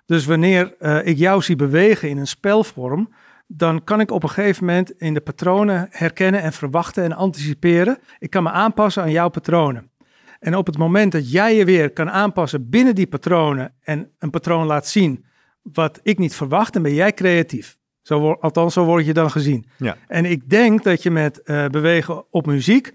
[0.06, 3.12] Dus wanneer uh, ik jou zie bewegen in een spelvorm,
[3.46, 7.98] dan kan ik op een gegeven moment in de patronen herkennen en verwachten en anticiperen.
[8.18, 9.90] Ik kan me aanpassen aan jouw patronen.
[10.38, 14.30] En op het moment dat jij je weer kan aanpassen binnen die patronen en een
[14.30, 15.24] patroon laat zien
[15.62, 17.80] wat ik niet verwacht, dan ben jij creatief.
[18.02, 19.66] Zo althans, zo word je dan gezien.
[19.76, 19.96] Ja.
[20.08, 22.92] En ik denk dat je met uh, bewegen op muziek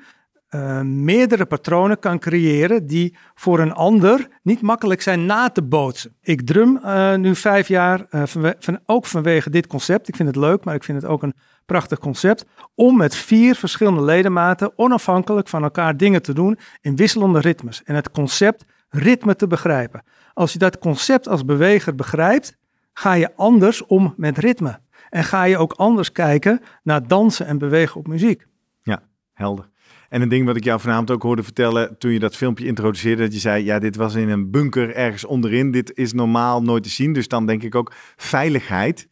[0.49, 6.15] uh, meerdere patronen kan creëren die voor een ander niet makkelijk zijn na te bootsen.
[6.21, 10.07] Ik drum uh, nu vijf jaar, van, van, ook vanwege dit concept.
[10.07, 11.33] Ik vind het leuk, maar ik vind het ook een
[11.65, 12.45] prachtig concept.
[12.75, 17.83] Om met vier verschillende ledematen onafhankelijk van elkaar dingen te doen in wisselende ritmes.
[17.83, 20.03] En het concept ritme te begrijpen.
[20.33, 22.57] Als je dat concept als beweger begrijpt,
[22.93, 24.79] ga je anders om met ritme.
[25.09, 28.45] En ga je ook anders kijken naar dansen en bewegen op muziek.
[28.81, 29.69] Ja, helder.
[30.09, 33.23] En een ding wat ik jou vanavond ook hoorde vertellen toen je dat filmpje introduceerde,
[33.23, 36.83] dat je zei, ja, dit was in een bunker ergens onderin, dit is normaal nooit
[36.83, 37.13] te zien.
[37.13, 39.07] Dus dan denk ik ook, veiligheid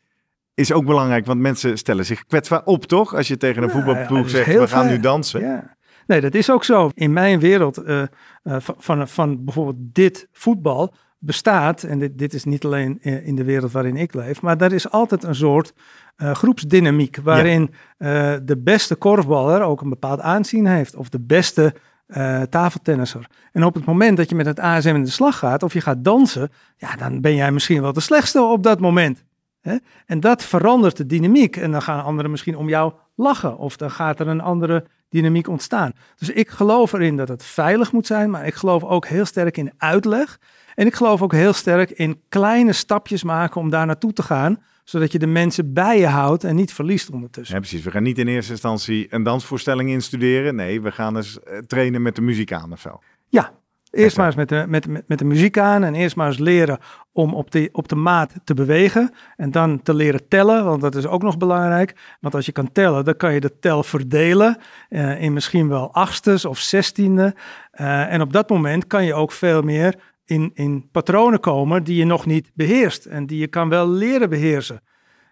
[0.54, 3.16] is ook belangrijk, want mensen stellen zich kwetsbaar op, toch?
[3.16, 5.42] Als je tegen een ja, voetbalploeg zegt, we gaan nu dansen.
[5.42, 5.76] Ja.
[6.08, 6.90] Nee, dat is ook zo.
[6.94, 8.02] In mijn wereld uh,
[8.44, 10.94] uh, van, van, van bijvoorbeeld dit voetbal
[11.26, 14.74] bestaat, en dit, dit is niet alleen in de wereld waarin ik leef, maar er
[14.74, 15.74] is altijd een soort
[16.18, 17.62] uh, groepsdynamiek waarin
[17.98, 21.74] uh, de beste korfballer ook een bepaald aanzien heeft, of de beste
[22.08, 23.28] uh, tafeltennisser.
[23.52, 25.82] En op het moment dat je met het ASM in de slag gaat, of je
[25.82, 29.24] gaat dansen, ja, dan ben jij misschien wel de slechtste op dat moment.
[29.62, 29.76] Hè?
[30.06, 31.58] En dat verandert de dynamiek.
[31.58, 35.48] En dan gaan anderen misschien om jou lachen, of dan gaat er een andere dynamiek
[35.48, 35.92] ontstaan.
[36.16, 39.58] Dus ik geloof erin dat het veilig moet zijn, maar ik geloof ook heel sterk
[39.58, 40.40] in uitleg.
[40.76, 44.62] En ik geloof ook heel sterk in kleine stapjes maken om daar naartoe te gaan,
[44.84, 47.56] zodat je de mensen bij je houdt en niet verliest ondertussen.
[47.56, 47.84] Ja, precies.
[47.84, 50.56] We gaan niet in eerste instantie een dansvoorstelling instuderen.
[50.56, 53.00] Nee, we gaan eens eh, trainen met de muziek aan of zo.
[53.28, 53.52] Ja,
[53.96, 56.38] Eerst maar eens met de, met, met, met de muziek aan en eerst maar eens
[56.38, 56.78] leren
[57.12, 59.14] om op de, op de maat te bewegen.
[59.36, 61.96] En dan te leren tellen, want dat is ook nog belangrijk.
[62.20, 64.58] Want als je kan tellen, dan kan je de tel verdelen
[64.90, 67.36] uh, in misschien wel achtstes of zestiende.
[67.74, 71.96] Uh, en op dat moment kan je ook veel meer in, in patronen komen die
[71.96, 74.82] je nog niet beheerst en die je kan wel leren beheersen.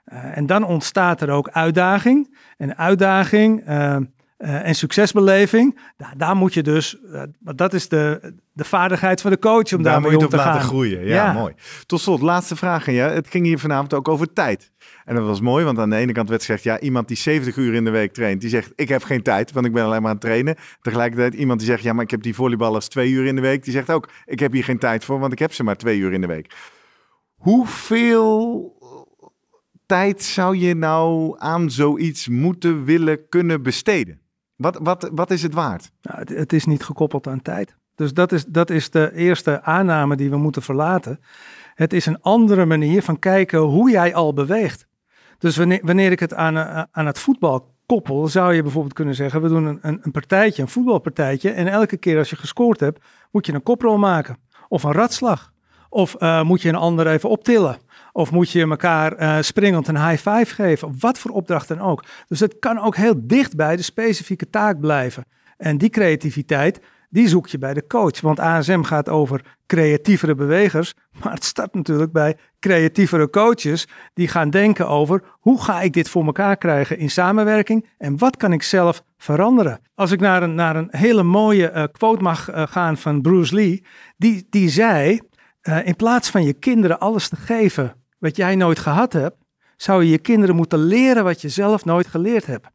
[0.05, 2.37] Uh, en dan ontstaat er ook uitdaging.
[2.57, 3.63] En uitdaging,
[4.43, 6.97] uh, en succesbeleving, daar, daar moet je dus,
[7.39, 10.45] dat is de, de vaardigheid van de coach om daar daarmee om te gaan.
[10.45, 11.05] laten groeien.
[11.05, 11.53] Ja, mooi.
[11.85, 13.01] Tot slot, laatste vraag aan je.
[13.01, 14.71] Het ging hier vanavond ook over tijd.
[15.05, 17.55] En dat was mooi, want aan de ene kant werd gezegd, ja, iemand die 70
[17.55, 20.01] uur in de week traint, die zegt, ik heb geen tijd, want ik ben alleen
[20.01, 20.55] maar aan het trainen.
[20.81, 23.63] Tegelijkertijd iemand die zegt, ja, maar ik heb die volleyballers twee uur in de week,
[23.63, 25.97] die zegt ook, ik heb hier geen tijd voor, want ik heb ze maar twee
[25.97, 26.53] uur in de week.
[27.35, 28.71] Hoeveel
[29.85, 34.21] tijd zou je nou aan zoiets moeten willen kunnen besteden?
[34.55, 35.91] Wat, wat, wat is het waard?
[36.01, 37.75] Nou, het, het is niet gekoppeld aan tijd.
[37.95, 41.19] Dus dat is, dat is de eerste aanname die we moeten verlaten.
[41.75, 44.87] Het is een andere manier van kijken hoe jij al beweegt.
[45.37, 49.15] Dus wanneer, wanneer ik het aan, eh, aan het voetbal koppel, zou je bijvoorbeeld kunnen
[49.15, 51.51] zeggen: we doen een, een, een partijtje, een voetbalpartijtje.
[51.51, 54.37] En elke keer als je gescoord hebt, moet je een koprol maken.
[54.67, 55.51] Of een ratslag.
[55.89, 57.77] Of uh, moet je een ander even optillen.
[58.15, 60.87] Of moet je elkaar uh, springend een high five geven.
[60.87, 62.03] Of wat voor opdracht dan ook.
[62.27, 65.25] Dus het kan ook heel dicht bij de specifieke taak blijven.
[65.57, 68.21] En die creativiteit, die zoek je bij de coach.
[68.21, 74.49] Want ASM gaat over creatievere bewegers, maar het start natuurlijk bij creatievere coaches die gaan
[74.49, 78.63] denken over hoe ga ik dit voor elkaar krijgen in samenwerking en wat kan ik
[78.63, 79.79] zelf veranderen.
[79.95, 83.55] Als ik naar een, naar een hele mooie uh, quote mag uh, gaan van Bruce
[83.55, 83.83] Lee,
[84.17, 85.19] die, die zei,
[85.83, 89.35] in plaats van je kinderen alles te geven wat jij nooit gehad hebt,
[89.77, 92.67] zou je je kinderen moeten leren wat je zelf nooit geleerd hebt.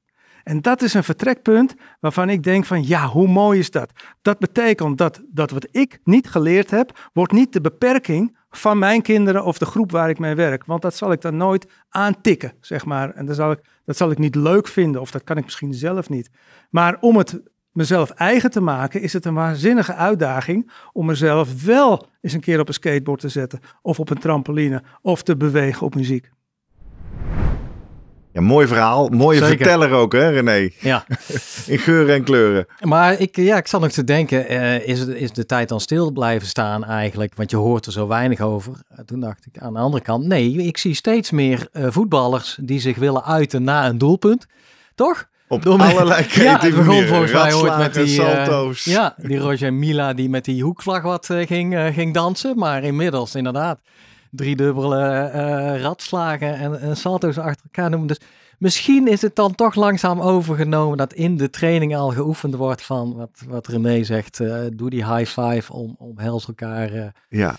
[0.44, 3.92] En dat is een vertrekpunt waarvan ik denk van ja, hoe mooi is dat?
[4.22, 9.02] Dat betekent dat, dat wat ik niet geleerd heb, wordt niet de beperking van mijn
[9.02, 10.64] kinderen of de groep waar ik mee werk.
[10.64, 13.10] Want dat zal ik dan nooit aantikken, zeg maar.
[13.10, 15.74] En dat zal ik, dat zal ik niet leuk vinden of dat kan ik misschien
[15.74, 16.30] zelf niet.
[16.70, 17.40] Maar om het
[17.72, 22.60] mezelf eigen te maken, is het een waanzinnige uitdaging om mezelf wel eens een keer
[22.60, 26.30] op een skateboard te zetten of op een trampoline of te bewegen op muziek.
[28.32, 29.08] Ja, mooi verhaal.
[29.08, 30.70] Mooie verteller ook, hè, René?
[30.80, 31.04] Ja.
[31.66, 32.66] In geuren en kleuren.
[32.80, 36.12] Maar ik, ja, ik zat nog te denken, uh, is, is de tijd dan stil
[36.12, 37.34] blijven staan eigenlijk?
[37.34, 38.72] Want je hoort er zo weinig over.
[38.92, 42.58] Uh, toen dacht ik aan de andere kant, nee, ik zie steeds meer uh, voetballers
[42.60, 44.46] die zich willen uiten na een doelpunt.
[44.94, 45.28] Toch?
[45.48, 48.06] Op allerlei Ja, het begon volgens mij ooit met die...
[48.06, 48.84] salto's.
[48.84, 52.58] ja, die Roger Mila die met die hoekvlag wat ging, ging dansen.
[52.58, 53.78] Maar inmiddels inderdaad
[54.30, 58.08] driedubbele uh, radslagen en, en, salto's achter elkaar noemen.
[58.08, 58.20] Dus
[58.58, 63.14] misschien is het dan toch langzaam overgenomen dat in de training al geoefend wordt van
[63.16, 64.40] wat, wat René zegt.
[64.40, 66.94] Uh, doe die high five om, omhels elkaar.
[66.94, 67.06] Uh.
[67.28, 67.56] Ja,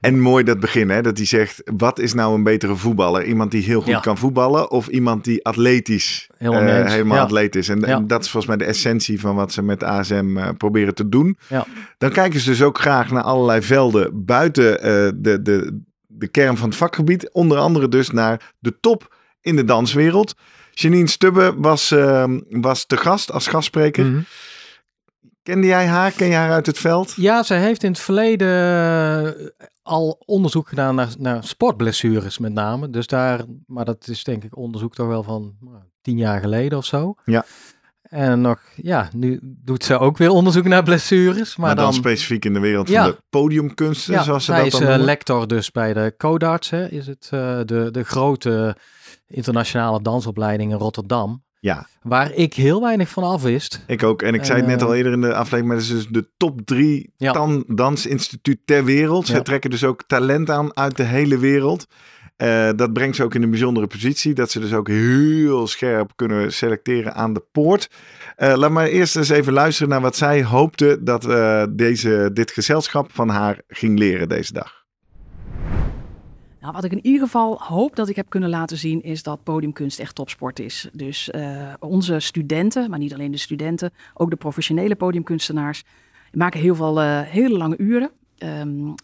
[0.00, 3.24] en mooi dat begin hè, dat hij zegt, wat is nou een betere voetballer?
[3.24, 7.22] Iemand die heel goed kan voetballen of iemand die atletisch, helemaal, helemaal ja.
[7.22, 7.68] atleet is?
[7.68, 7.86] En, ja.
[7.86, 11.38] en, dat is volgens mij de essentie van wat ze met ASM proberen te doen.
[11.48, 11.66] Ja.
[11.98, 14.62] Dan kijken ze dus ook graag naar allerlei velden buiten
[15.22, 17.30] de, de, de kern van het vakgebied.
[17.32, 20.34] Onder andere dus naar de top in de danswereld.
[20.70, 24.04] Janine Stubbe was, uh, was te gast als gastspreker.
[24.04, 24.24] Mm
[25.42, 26.12] Kende jij haar?
[26.12, 27.12] Ken je haar uit het veld?
[27.16, 28.48] Ja, zij heeft in het verleden
[29.36, 29.46] eh,
[29.82, 32.90] al onderzoek gedaan naar, naar sportblessures met name.
[32.90, 36.78] Dus daar, maar dat is denk ik onderzoek toch wel van nou, tien jaar geleden
[36.78, 37.14] of zo.
[37.24, 37.44] Ja.
[38.02, 41.56] En nog, ja, nu doet ze ook weer onderzoek naar blessures.
[41.56, 44.82] Maar, maar dan, specifiek in de wereld van de podiumkunsten, ja, zoals ze dat dan
[44.82, 48.76] is uh, lector dus bij de Codarts, hè, is het uh, de, de grote
[49.32, 51.42] internationale dansopleiding in Rotterdam.
[51.60, 51.86] Ja.
[52.02, 53.84] Waar ik heel weinig van af wist.
[53.86, 54.22] Ik ook.
[54.22, 56.06] En ik zei het net al eh, eerder in de aflevering, maar het is dus
[56.08, 57.62] de top drie ja.
[57.66, 59.26] dansinstituut ter wereld.
[59.26, 61.86] Ze trekken dus ook talent aan uit de hele wereld.
[62.36, 64.34] Uh, dat brengt ze ook in een bijzondere positie.
[64.34, 67.90] Dat ze dus ook heel scherp kunnen selecteren aan de poort.
[68.38, 72.50] Uh, laat maar eerst eens even luisteren naar wat zij hoopte dat uh, deze, dit
[72.50, 74.81] gezelschap van haar ging leren deze dag.
[76.62, 79.42] Nou, wat ik in ieder geval hoop dat ik heb kunnen laten zien, is dat
[79.42, 80.88] podiumkunst echt topsport is.
[80.92, 81.30] Dus
[81.78, 85.84] onze studenten, maar niet alleen de studenten, ook de professionele podiumkunstenaars,
[86.32, 88.10] maken heel veel hele lange uren.
[88.38, 88.94] Um,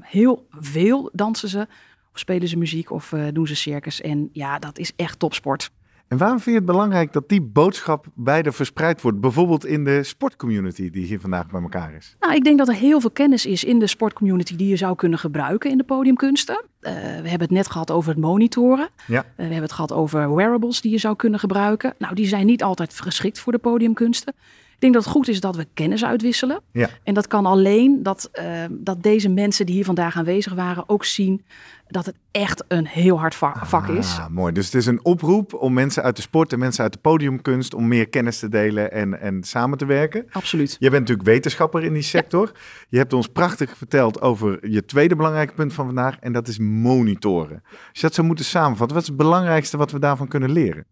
[0.00, 1.66] heel veel dansen ze
[2.12, 4.00] spelen ze muziek of doen ze circus.
[4.00, 5.70] En ja, dat is echt topsport.
[6.08, 9.20] En waarom vind je het belangrijk dat die boodschap beide verspreid wordt?
[9.20, 12.16] Bijvoorbeeld in de sportcommunity die hier vandaag bij elkaar is.
[12.20, 14.96] Nou, ik denk dat er heel veel kennis is in de sportcommunity die je zou
[14.96, 16.64] kunnen gebruiken in de podiumkunsten.
[16.80, 18.88] Uh, we hebben het net gehad over het monitoren.
[19.06, 19.18] Ja.
[19.18, 21.94] Uh, we hebben het gehad over wearables die je zou kunnen gebruiken.
[21.98, 24.34] Nou, die zijn niet altijd geschikt voor de podiumkunsten.
[24.78, 26.60] Ik denk dat het goed is dat we kennis uitwisselen.
[26.72, 26.88] Ja.
[27.02, 31.04] En dat kan alleen dat, uh, dat deze mensen die hier vandaag aanwezig waren ook
[31.04, 31.44] zien
[31.86, 34.18] dat het echt een heel hard vak is.
[34.18, 34.52] Ah, mooi.
[34.52, 37.74] Dus het is een oproep om mensen uit de sport en mensen uit de podiumkunst
[37.74, 40.26] om meer kennis te delen en, en samen te werken.
[40.30, 40.76] Absoluut.
[40.78, 42.52] Je bent natuurlijk wetenschapper in die sector.
[42.88, 46.58] Je hebt ons prachtig verteld over je tweede belangrijke punt van vandaag en dat is
[46.58, 47.62] monitoren.
[47.70, 50.86] Als je dat zou moeten samenvatten, wat is het belangrijkste wat we daarvan kunnen leren?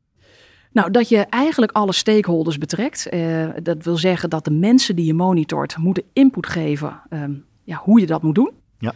[0.77, 3.07] Nou, dat je eigenlijk alle stakeholders betrekt.
[3.11, 7.77] Uh, dat wil zeggen dat de mensen die je monitort moeten input geven um, ja,
[7.77, 8.51] hoe je dat moet doen.
[8.79, 8.93] Ja.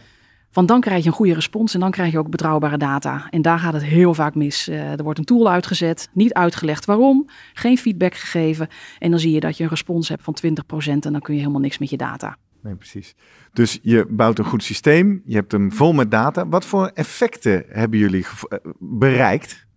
[0.51, 3.27] Want dan krijg je een goede respons en dan krijg je ook betrouwbare data.
[3.29, 4.69] En daar gaat het heel vaak mis.
[4.69, 8.67] Uh, er wordt een tool uitgezet, niet uitgelegd waarom, geen feedback gegeven.
[8.99, 11.39] En dan zie je dat je een respons hebt van 20% en dan kun je
[11.39, 12.37] helemaal niks met je data.
[12.63, 13.15] Nee, precies.
[13.53, 16.47] Dus je bouwt een goed systeem, je hebt hem vol met data.
[16.47, 19.69] Wat voor effecten hebben jullie eh, bereikt?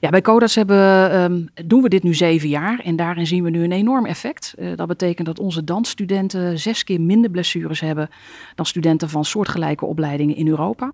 [0.00, 3.50] Ja, bij Codas hebben, um, doen we dit nu zeven jaar en daarin zien we
[3.50, 4.54] nu een enorm effect.
[4.58, 8.08] Uh, dat betekent dat onze dansstudenten zes keer minder blessures hebben
[8.54, 10.92] dan studenten van soortgelijke opleidingen in Europa.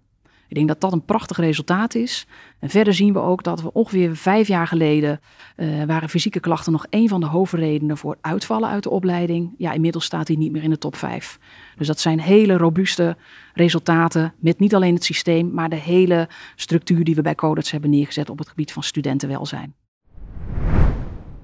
[0.48, 2.26] Ik denk dat dat een prachtig resultaat is.
[2.58, 5.20] En verder zien we ook dat we ongeveer vijf jaar geleden
[5.56, 9.54] uh, waren fysieke klachten nog een van de hoofdredenen voor uitvallen uit de opleiding.
[9.58, 11.38] Ja, inmiddels staat hij niet meer in de top vijf.
[11.76, 13.16] Dus dat zijn hele robuuste
[13.54, 17.90] resultaten met niet alleen het systeem, maar de hele structuur die we bij Codets hebben
[17.90, 19.74] neergezet op het gebied van studentenwelzijn.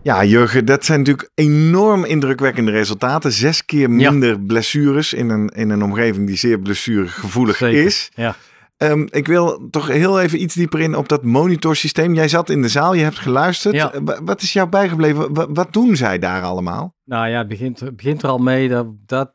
[0.03, 3.33] Ja, Jurgen, dat zijn natuurlijk enorm indrukwekkende resultaten.
[3.33, 8.11] Zes keer minder blessures in een, in een omgeving die zeer blessuregevoelig Zeker, is.
[8.15, 8.37] Ja.
[8.83, 12.15] Um, ik wil toch heel even iets dieper in op dat monitorsysteem.
[12.15, 13.75] Jij zat in de zaal, je hebt geluisterd.
[13.75, 13.93] Ja.
[14.25, 15.35] Wat is jou bijgebleven?
[15.35, 16.95] Wat, wat, doen zij daar allemaal?
[17.05, 19.33] Nou ja, het begint, het begint er al mee dat, dat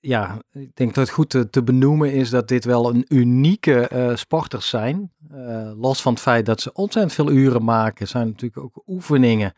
[0.00, 3.90] ja, ik denk dat het goed te, te, benoemen is dat dit wel een unieke
[3.92, 5.12] uh, sporters zijn.
[5.32, 9.52] Uh, los van het feit dat ze ontzettend veel uren maken, zijn natuurlijk ook oefeningen.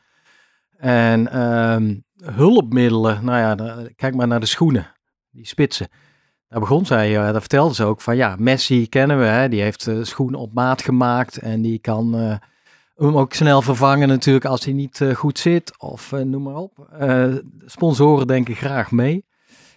[0.76, 4.92] En um, hulpmiddelen, nou ja, kijk maar naar de schoenen,
[5.30, 5.88] die spitsen.
[6.50, 9.60] Daar begon zij, uh, daar vertelde ze ook van ja, Messi kennen we, hè, die
[9.60, 12.34] heeft uh, schoenen op maat gemaakt en die kan uh,
[12.96, 16.88] hem ook snel vervangen natuurlijk als hij niet goed zit of noem maar op.
[17.66, 19.24] sponsoren denken graag mee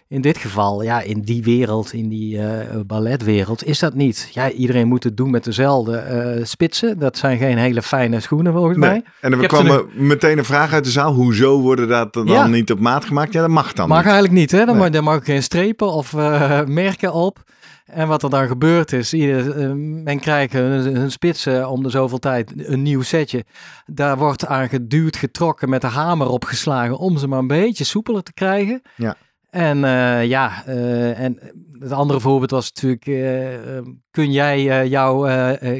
[0.08, 2.46] in dit geval, ja, in die wereld, in die uh,
[2.86, 4.28] balletwereld, is dat niet.
[4.32, 6.98] Ja, iedereen moet het doen met dezelfde uh, spitsen.
[6.98, 8.90] Dat zijn geen hele fijne schoenen volgens nee.
[8.90, 9.04] mij.
[9.20, 11.12] En er kwam er meteen een vraag uit de zaal.
[11.14, 12.46] Hoezo worden dat dan Ja.
[12.46, 13.32] niet op maat gemaakt?
[13.32, 14.06] Ja, dat mag dan Mag niet.
[14.06, 14.58] eigenlijk niet, hè?
[14.58, 14.76] Dan, Nee.
[14.76, 17.42] mag, daar mag geen strepen of eh, merken op.
[17.84, 21.90] En wat er dan gebeurt is, ieder, eh, men krijgt hun, hun spitsen om de
[21.90, 23.44] zoveel tijd een nieuw setje.
[23.86, 28.22] Daar wordt aan geduwd, getrokken, met de hamer opgeslagen om ze maar een beetje soepeler
[28.22, 28.82] te krijgen.
[28.96, 29.16] Ja.
[29.54, 31.38] En eh, ja, eh, en
[31.78, 35.26] het andere voorbeeld was natuurlijk, eh, eh, kun jij jouw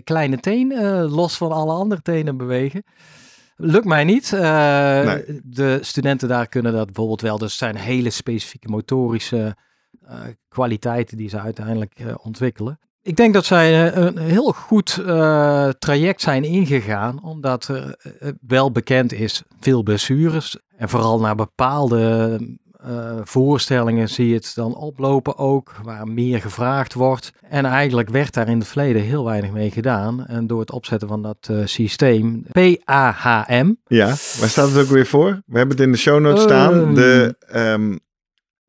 [0.04, 0.74] kleine teen
[1.08, 2.84] los van alle andere tenen bewegen?
[3.56, 4.30] Lukt mij niet.
[4.32, 5.40] Nee.
[5.44, 7.38] De studenten daar kunnen dat bijvoorbeeld wel.
[7.38, 9.56] Dus zijn hele specifieke motorische
[10.48, 12.78] kwaliteiten die ze uiteindelijk ontwikkelen.
[13.02, 15.02] Ik denk dat zij een heel goed
[15.78, 17.96] traject zijn ingegaan, omdat er
[18.40, 20.58] wel bekend is veel blessures.
[20.76, 22.38] En vooral naar bepaalde
[22.84, 27.32] eh, voorstellingen zie je het dan oplopen ook, waar meer gevraagd wordt.
[27.48, 30.26] En eigenlijk werd daar in het verleden heel weinig mee gedaan.
[30.26, 35.06] En door het opzetten van dat eh, systeem, PAHM, Ja, waar staat het ook weer
[35.06, 35.42] voor?
[35.46, 36.72] We hebben het in de show notes staan.
[36.72, 36.94] Ehm.
[36.94, 37.96] De ehm,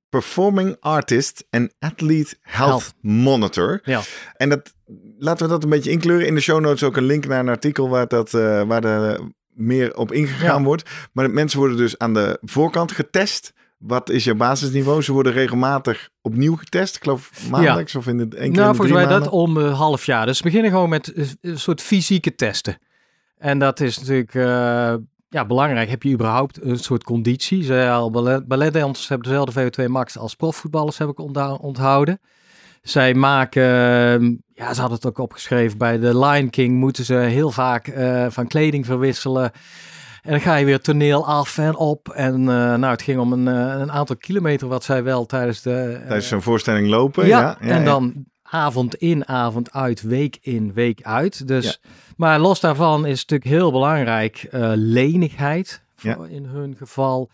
[0.09, 2.93] Performing Artist and Athlete Health, Health.
[3.01, 3.79] Monitor.
[3.83, 4.01] Ja.
[4.37, 4.73] En dat,
[5.17, 6.27] laten we dat een beetje inkleuren.
[6.27, 9.19] In de show notes ook een link naar een artikel waar, dat, eh, waar er
[9.49, 10.65] meer op ingegaan Ja.
[10.65, 10.89] wordt.
[11.13, 13.53] Maar de mensen worden dus aan de voorkant getest.
[13.87, 15.01] Wat is je basisniveau?
[15.01, 16.95] Ze worden regelmatig opnieuw getest.
[16.95, 20.05] Ik geloof maandelijks of in de één keer Nou, volgens mij dat om een half
[20.05, 20.25] jaar.
[20.25, 22.77] Dus we beginnen gewoon met eh, een soort fysieke testen.
[23.37, 24.93] En dat is natuurlijk eh,
[25.29, 25.89] ja, belangrijk.
[25.89, 27.63] Heb je überhaupt een soort conditie?
[27.63, 31.19] Ze al ballet, balletdansers hebben dezelfde VO2 max als profvoetballers, heb ik
[31.61, 32.19] onthouden.
[32.81, 37.13] Zij maken, eh, ja, ze hadden het ook opgeschreven, bij de Lion King moeten ze
[37.13, 39.51] heel vaak eh, van kleding verwisselen.
[40.25, 42.09] En dan ga je weer toneel af en op.
[42.09, 45.61] En eh, nou, het ging om een, eh, een aantal kilometer wat zij wel tijdens
[45.61, 45.71] de...
[45.99, 47.27] eh, Tijdens zo'n voorstelling lopen.
[47.27, 51.47] ja, Ja, ja, en dan avond in, avond uit, week in, week uit.
[51.47, 51.81] Dus,
[52.17, 55.81] Maar los daarvan is natuurlijk heel belangrijk lenigheid.
[56.29, 57.29] In hun geval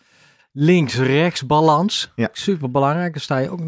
[0.53, 2.11] links-rechts balans.
[2.15, 2.29] Ja.
[2.31, 3.13] Super belangrijk.
[3.13, 3.61] Daar sta, je ook,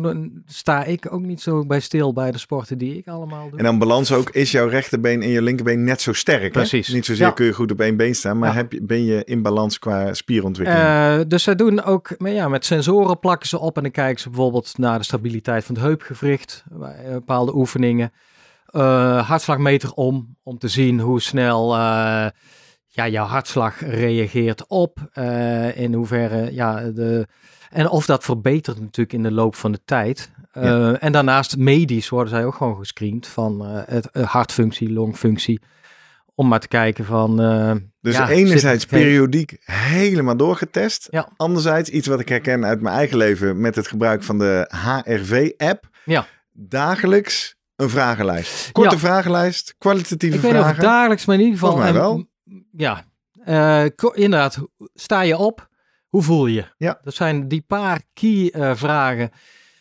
[0.46, 3.58] sta ik ook niet zo bij stil bij de sporten die ik allemaal doe.
[3.58, 6.42] En dan balans ook, is jouw rechterbeen en je linkerbeen net zo sterk?
[6.42, 6.50] hè?
[6.50, 6.88] Precies.
[6.88, 7.32] Niet zozeer Ja.
[7.32, 8.56] kun je goed op één been staan, maar Ja.
[8.56, 10.84] heb je, ben je in balans qua spierontwikkeling?
[10.84, 14.22] Eh, dus zij doen ook maar ja, met sensoren plakken ze op en dan kijken
[14.22, 18.12] ze bijvoorbeeld naar de stabiliteit van het heupgewricht bij eh, bepaalde oefeningen.
[18.66, 21.76] Eh, hartslagmeter om, om te zien hoe snel
[22.96, 24.98] ja, jouw hartslag reageert op.
[25.14, 27.28] eh, in hoeverre, ja, de,
[27.70, 30.32] en of dat verbetert natuurlijk in de loop van de tijd.
[30.52, 35.62] Eh, En daarnaast medisch worden zij ook gewoon gescreend van eh, het, hartfunctie, longfunctie.
[36.36, 37.36] Om maar te kijken van...
[38.02, 41.08] dus ja, enerzijds periodiek helemaal doorgetest.
[41.12, 41.30] Ja.
[41.36, 45.90] Anderzijds iets wat ik herken uit mijn eigen leven met het gebruik van de HRV-app.
[46.06, 46.26] Ja.
[46.52, 48.72] Dagelijks een vragenlijst.
[48.72, 49.00] Korte Ja.
[49.00, 50.84] vragenlijst, kwalitatieve Ik weet niet of vragen.
[50.84, 51.72] dagelijks, maar in ieder geval...
[51.76, 52.26] Volgens mij en- wel.
[52.72, 53.04] Ja,
[53.48, 55.68] Uh, inderdaad, sta je op?
[56.10, 56.66] Hoe voel je?
[56.78, 57.00] Ja.
[57.04, 59.32] Dat zijn die paar key uh, vragen.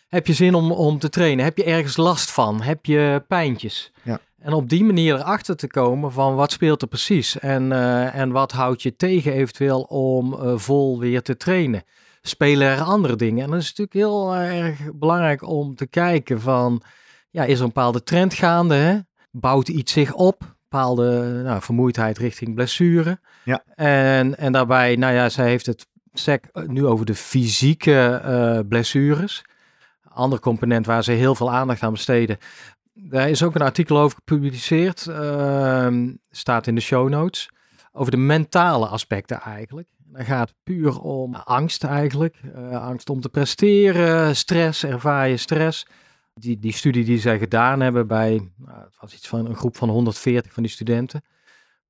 [0.07, 1.45] Heb je zin om, om te trainen?
[1.45, 2.61] Heb je ergens last van?
[2.61, 3.91] Heb je pijntjes?
[4.03, 4.19] Ja.
[4.37, 8.31] En op die manier erachter te komen van wat speelt er precies en, uh, en
[8.31, 11.83] wat houdt je tegen eventueel om uh, vol weer te trainen.
[12.21, 13.43] Spelen er andere dingen?
[13.43, 16.81] En dat is natuurlijk heel erg belangrijk om te kijken van,
[17.29, 18.75] ja, is er een bepaalde trend gaande?
[18.75, 18.97] Hè?
[19.31, 20.52] Bouwt iets zich op?
[20.73, 23.19] Bepaalde nou, vermoeidheid richting blessure.
[23.43, 23.63] Ja.
[23.75, 29.41] En, en daarbij, nou ja, zij heeft het SEC nu over de fysieke uh, blessures.
[30.09, 32.37] Ander component waar ze heel veel aandacht aan besteden.
[32.93, 35.87] Daar is ook een artikel over gepubliceerd, uh,
[36.31, 37.49] staat in de show notes,
[37.91, 39.87] over de mentale aspecten eigenlijk.
[39.97, 45.37] Dan gaat het puur om angst eigenlijk, uh, angst om te presteren, stress, ervaar je
[45.37, 45.85] stress.
[46.33, 49.77] Die, die studie die zij gedaan hebben bij, nou, het was iets van een groep
[49.77, 51.23] van 140 van die studenten,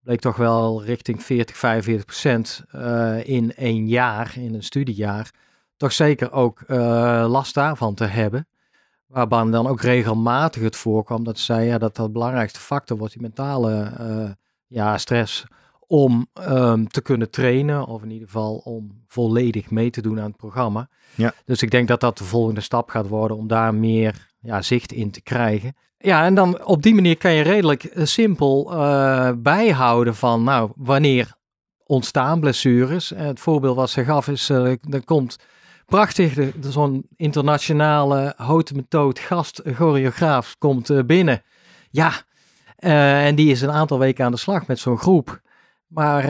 [0.03, 5.31] bleek toch wel richting 40, 45 procent uh, in één jaar, in een studiejaar,
[5.77, 8.47] toch zeker ook uh, last daarvan te hebben.
[9.05, 13.21] Waarbij dan ook regelmatig het voorkwam dat zij ja, dat de belangrijkste factor wordt, die
[13.21, 14.31] mentale uh,
[14.67, 15.45] ja, stress,
[15.87, 20.27] om um, te kunnen trainen, of in ieder geval om volledig mee te doen aan
[20.27, 20.89] het programma.
[21.15, 21.33] Ja.
[21.45, 24.91] Dus ik denk dat dat de volgende stap gaat worden om daar meer ja, zicht
[24.91, 25.75] in te krijgen.
[25.97, 30.71] Ja, en dan op die manier kan je redelijk uh, simpel uh, bijhouden van, nou,
[30.75, 31.35] wanneer
[31.85, 33.09] ontstaan blessures.
[33.15, 35.37] het voorbeeld wat ze gaf is, er komt
[35.85, 41.43] prachtig, zo'n internationale houten methode gast choreograaf komt binnen.
[41.89, 42.11] Ja,
[42.75, 45.41] en die is een aantal weken aan de slag met zo'n groep.
[45.87, 46.23] Maar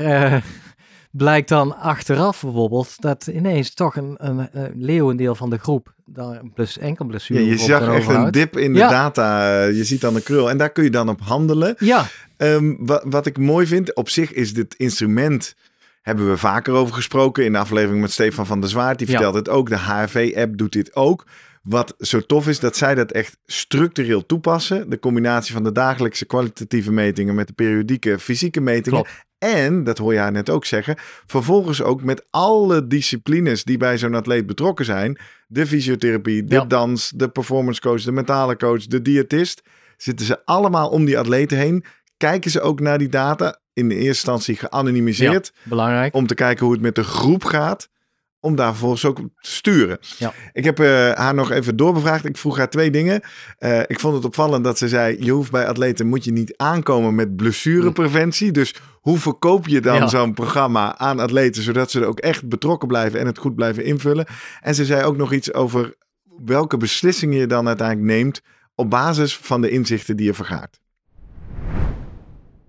[1.14, 6.40] blijkt dan achteraf bijvoorbeeld dat ineens toch een, een, een leeuwendeel van de groep daar
[6.40, 8.90] een plus enkel blessure ja, je zag echt een dip in de ja.
[8.90, 9.64] data.
[9.64, 11.76] Je ziet dan een krul en daar kun je dan op handelen.
[11.78, 12.06] Ja.
[12.38, 15.56] Um, wat, wat ik mooi vind, op zich is dit instrument
[16.02, 18.98] hebben we vaker over gesproken in de aflevering met Stefan van der Zwaard.
[18.98, 19.40] Die vertelt ja.
[19.40, 19.70] het ook.
[19.70, 21.26] De HRV-app doet dit ook.
[21.64, 24.90] Wat zo tof is, dat zij dat echt structureel toepassen.
[24.90, 29.04] De combinatie van de dagelijkse kwalitatieve metingen met de periodieke fysieke metingen.
[29.04, 29.26] Klopt.
[29.38, 30.96] En, dat hoor je haar net ook zeggen,
[31.26, 35.18] vervolgens ook met alle disciplines die bij zo'n atleet betrokken zijn.
[35.48, 36.66] De fysiotherapie, de Ja.
[36.66, 39.62] dans, de performance coach, de mentale coach, de diëtist.
[39.98, 41.86] Zitten ze allemaal om die atleten heen.
[42.18, 45.54] Kijken ze ook naar die data, in de eerste instantie geanonimiseerd.
[45.64, 46.16] Belangrijk.
[46.16, 47.90] Om te kijken hoe het met de groep gaat.
[48.44, 49.98] Om daar vervolgens ook te sturen.
[50.18, 50.34] Ja.
[50.54, 52.26] Ik heb eh, haar nog even doorbevraagd.
[52.26, 53.22] Ik vroeg haar twee dingen.
[53.58, 56.54] Eh, ik vond het opvallend dat ze zei: je hoeft bij atleten moet je niet
[56.58, 58.52] aankomen met blessurepreventie.
[58.52, 60.08] Dus hoe verkoop je dan Ja.
[60.08, 63.84] zo'n programma aan atleten zodat ze er ook echt betrokken blijven en het goed blijven
[63.86, 64.26] invullen?
[64.62, 65.96] En ze zei ook nog iets over
[66.46, 68.42] welke beslissingen je dan uiteindelijk neemt
[68.76, 70.82] op basis van de inzichten die je vergaart.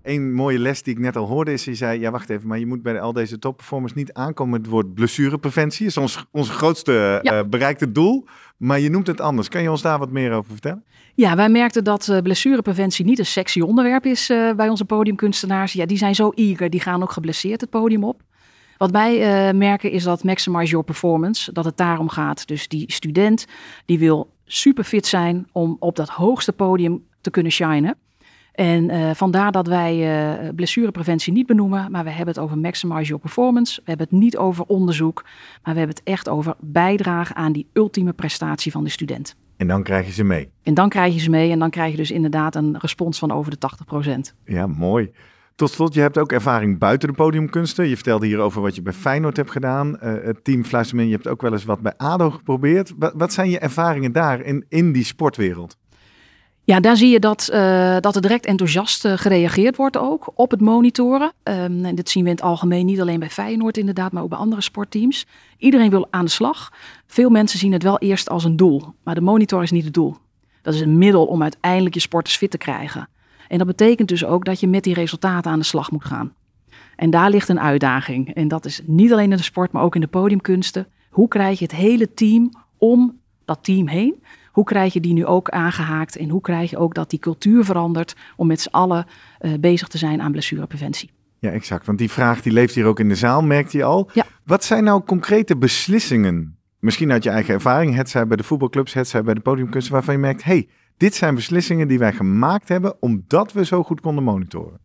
[0.04, 2.58] Een mooie les die ik net al hoorde is, je zei, ja wacht even, maar
[2.58, 5.86] je moet bij al deze topperformers niet aankomen met het woord blessurepreventie.
[5.86, 6.92] is ons, ons grootste
[7.22, 7.38] Ja.
[7.38, 8.24] eh, bereikte doel,
[8.56, 9.48] maar je noemt het anders.
[9.48, 10.84] Kan je ons daar wat meer over vertellen?
[11.14, 15.72] Ja, wij merkten dat eh, blessurepreventie niet een sexy onderwerp is eh, bij onze podiumkunstenaars.
[15.72, 18.22] Ja, die zijn zo eager, die gaan ook geblesseerd het podium op.
[18.76, 22.46] Wat wij merken is dat maximize your performance, dat het daarom gaat.
[22.46, 23.46] Dus die student
[23.84, 27.96] die wil super fit zijn om op dat hoogste podium te kunnen shinen.
[28.54, 33.04] En eh, vandaar dat wij eh, blessurepreventie niet benoemen, maar we hebben het over maximize
[33.04, 33.80] your performance.
[33.84, 35.22] We hebben het niet over onderzoek,
[35.62, 39.36] maar we hebben het echt over bijdrage aan die ultieme prestatie van de student.
[39.56, 40.50] En dan krijg je ze mee.
[40.62, 43.32] En dan krijg je ze mee en dan krijg je dus inderdaad een respons van
[43.32, 43.70] over de
[44.32, 44.34] 80%.
[44.44, 45.10] Ja, mooi.
[45.54, 47.88] Tot slot, je hebt ook ervaring buiten de podiumkunsten.
[47.88, 49.98] Je vertelde hier over wat je bij Feyenoord hebt gedaan.
[49.98, 52.94] Eh, het team Fluistermin, je hebt ook wel eens wat bij ADO geprobeerd.
[52.98, 55.76] Wat, wat zijn je ervaringen daar in, in die sportwereld?
[56.66, 60.50] Ja, daar zie je dat, eh, dat er direct enthousiast eh, gereageerd wordt ook op
[60.50, 61.32] het monitoren.
[61.42, 64.28] Ehm, en dit zien we in het algemeen niet alleen bij Feyenoord inderdaad, maar ook
[64.28, 65.26] bij andere sportteams.
[65.58, 66.72] Iedereen wil aan de slag.
[67.06, 69.94] Veel mensen zien het wel eerst als een doel, maar de monitor is niet het
[69.94, 70.16] doel.
[70.62, 73.08] Dat is een middel om uiteindelijk je sporters fit te krijgen.
[73.48, 76.32] En dat betekent dus ook dat je met die resultaten aan de slag moet gaan.
[76.96, 78.34] En daar ligt een uitdaging.
[78.34, 80.86] En dat is niet alleen in de sport, maar ook in de podiumkunsten.
[81.10, 84.22] Hoe krijg je het hele team om dat team heen?
[84.54, 86.16] Hoe krijg je die nu ook aangehaakt?
[86.16, 89.06] En hoe krijg je ook dat die cultuur verandert om met z'n allen
[89.38, 91.10] eh, bezig te zijn aan blessurepreventie?
[91.38, 91.86] Ja, exact.
[91.86, 94.10] Want die vraag die leeft hier ook in de zaal, merkte je al.
[94.12, 94.24] Ja.
[94.44, 96.58] Wat zijn nou concrete beslissingen?
[96.78, 99.92] Misschien uit je eigen ervaring, het zij bij de voetbalclubs, het zij bij de podiumkunsten,
[99.92, 104.00] waarvan je merkt, hey, dit zijn beslissingen die wij gemaakt hebben omdat we zo goed
[104.00, 104.80] konden monitoren.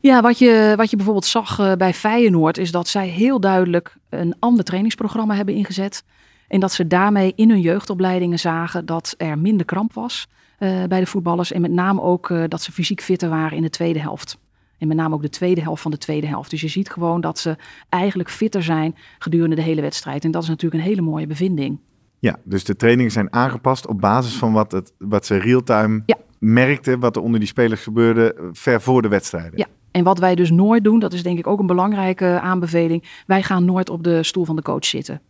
[0.00, 3.96] Ja, wat je, wat je bijvoorbeeld zag eh, bij Feyenoord is dat zij heel duidelijk
[4.08, 6.04] een ander trainingsprogramma hebben ingezet.
[6.48, 10.28] En dat ze daarmee in hun jeugdopleidingen zagen dat er minder kramp was
[10.58, 11.52] eh, bij de voetballers.
[11.52, 14.38] En met name ook eh, dat ze fysiek fitter waren in de tweede helft.
[14.78, 16.50] En met name ook de tweede helft van de tweede helft.
[16.50, 17.56] Dus je ziet gewoon dat ze
[17.88, 20.24] eigenlijk fitter zijn gedurende de hele wedstrijd.
[20.24, 21.78] En dat is natuurlijk een hele mooie bevinding.
[22.18, 26.16] Ja, dus de trainingen zijn aangepast op basis van wat, het, wat ze real-time Ja.
[26.38, 29.58] Merkten, wat er onder die spelers gebeurde eh, ver voor de wedstrijden.
[29.58, 33.04] Ja, en wat wij dus nooit doen, dat is denk ik ook een belangrijke aanbeveling.
[33.26, 35.20] Wij gaan nooit op de stoel van de coach zitten.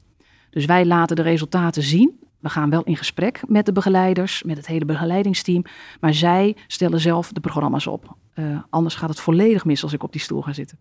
[0.51, 2.19] Dus wij laten de resultaten zien.
[2.39, 5.65] We gaan wel in gesprek met de begeleiders, met het hele begeleidingsteam.
[6.01, 8.17] Maar zij stellen zelf de programma's op.
[8.35, 10.79] Eh, anders gaat het volledig mis als ik op die stoel ga zitten.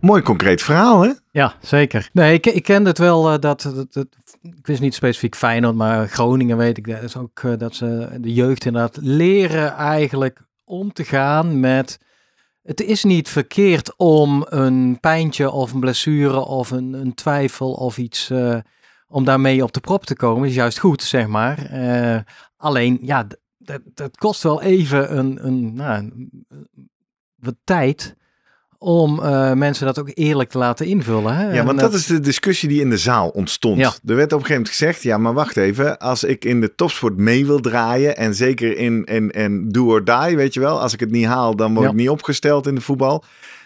[0.00, 1.10] Mooi concreet verhaal, hè?
[1.30, 2.08] Ja, zeker.
[2.12, 4.06] Nee, ik, ik kende het wel eh, dat, dat, dat-
[4.52, 8.16] ik wist niet specifiek Feyenoord, maar Groningen weet ik dat is ook eh, dat ze
[8.20, 11.98] de jeugd inderdaad leren eigenlijk om te gaan met.
[12.62, 17.98] Het is niet verkeerd om een pijntje of een blessure of een, een twijfel of
[17.98, 18.58] iets eh,
[19.06, 20.48] om daarmee op de prop te komen.
[20.48, 21.58] Is juist goed, zeg maar.
[21.66, 22.20] Eh,
[22.56, 23.26] alleen, ja,
[23.94, 26.46] dat kost wel even een, een, nou, een-
[27.34, 28.16] wat tijd
[28.84, 31.36] om eh, mensen dat ook eerlijk te laten invullen.
[31.36, 31.44] Hè?
[31.52, 33.78] Ja, En want dat is de discussie die in de zaal ontstond.
[33.78, 33.86] Ja.
[34.06, 35.98] Er werd op een gegeven moment gezegd, ja, maar wacht even.
[35.98, 40.04] Als ik in de topsport mee wil draaien en zeker in, in, in do or
[40.04, 40.80] die, weet je wel.
[40.80, 41.90] Als ik het niet haal, dan word Ja.
[41.90, 43.24] ik niet opgesteld in de voetbal.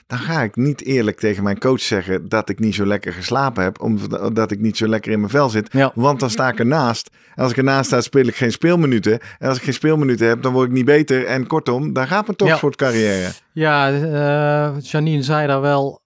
[0.08, 3.62] Dan ga ik niet eerlijk tegen mijn coach zeggen dat ik niet zo lekker geslapen
[3.62, 3.80] heb.
[3.80, 5.72] Omdat ik niet zo lekker in mijn vel zit.
[5.72, 5.92] Ja.
[5.94, 7.10] Want dan sta ik ernaast.
[7.34, 9.20] En als ik ernaast sta, speel ik geen speelminuten.
[9.38, 11.26] En als ik geen speelminuten heb, dan word ik niet beter.
[11.26, 13.30] En kortom, daar gaat mijn topsportcarrière.
[13.52, 16.00] Ja, eh, Janine zei daar wel,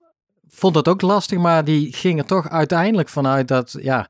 [0.49, 4.09] vond dat ook lastig, maar die ging er toch uiteindelijk vanuit dat, ja,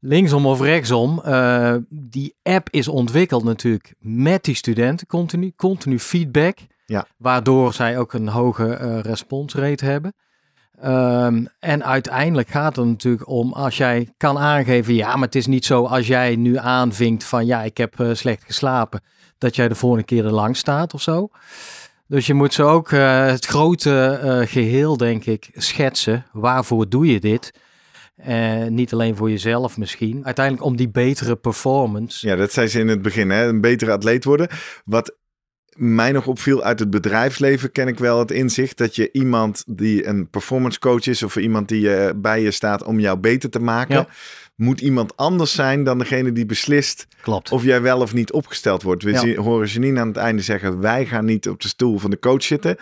[0.00, 6.58] linksom of rechtsom, eh, die app is ontwikkeld natuurlijk met die studenten, continu, continu feedback,
[6.86, 7.06] Ja.
[7.16, 10.14] waardoor zij ook een hoge eh response rate hebben.
[10.80, 15.46] Ehm, en uiteindelijk gaat het natuurlijk om als jij kan aangeven, ja, maar het is
[15.46, 19.02] niet zo als jij nu aanvinkt van ja, ik heb eh, slecht geslapen,
[19.38, 21.28] dat jij de volgende keer er lang staat of zo.
[22.06, 26.26] Dus je moet ze ook eh, het grote eh, geheel, denk ik, schetsen.
[26.32, 27.52] Waarvoor doe je dit?
[28.16, 30.24] Eh, niet alleen voor jezelf misschien.
[30.24, 32.28] Uiteindelijk om die betere performance.
[32.28, 33.46] Ja, dat zei ze in het begin, hè?
[33.48, 34.48] een betere atleet worden.
[34.84, 35.16] Wat
[35.76, 40.06] mij nog opviel uit het bedrijfsleven, ken ik wel het inzicht dat je iemand die
[40.06, 43.58] een performance coach is of iemand die eh, bij je staat om jou beter te
[43.60, 44.06] maken, Ja.
[44.56, 47.52] moet iemand anders zijn dan degene die beslist Klopt.
[47.52, 49.02] of jij wel of niet opgesteld wordt.
[49.02, 49.42] We Ja.
[49.42, 52.42] horen Janine aan het einde zeggen, wij gaan niet op de stoel van de coach
[52.42, 52.76] zitten.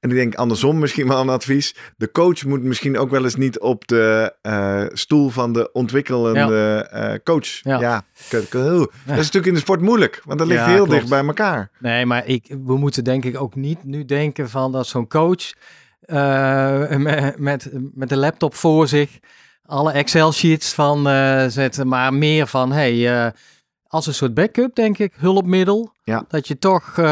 [0.00, 1.74] En ik denk andersom misschien wel een advies.
[1.96, 6.88] De coach moet misschien ook wel eens niet op de eh, stoel van de ontwikkelende
[6.90, 7.62] eh, coach.
[7.62, 8.04] Ja, Ja.
[8.30, 10.90] dat is natuurlijk in de sport moeilijk, want dat ligt heel klopt.
[10.90, 11.70] dicht bij elkaar.
[11.78, 15.52] Nee, maar ik, we moeten denk ik ook niet nu denken van dat zo'n coach
[16.00, 19.18] eh, met, met, met de laptop voor zich
[19.66, 21.02] alle Excel-sheets van
[21.50, 23.32] zetten, maar meer van hey,
[23.88, 25.92] als een soort backup, denk ik, hulpmiddel.
[26.04, 26.24] Ja.
[26.28, 27.04] Dat je toch eh,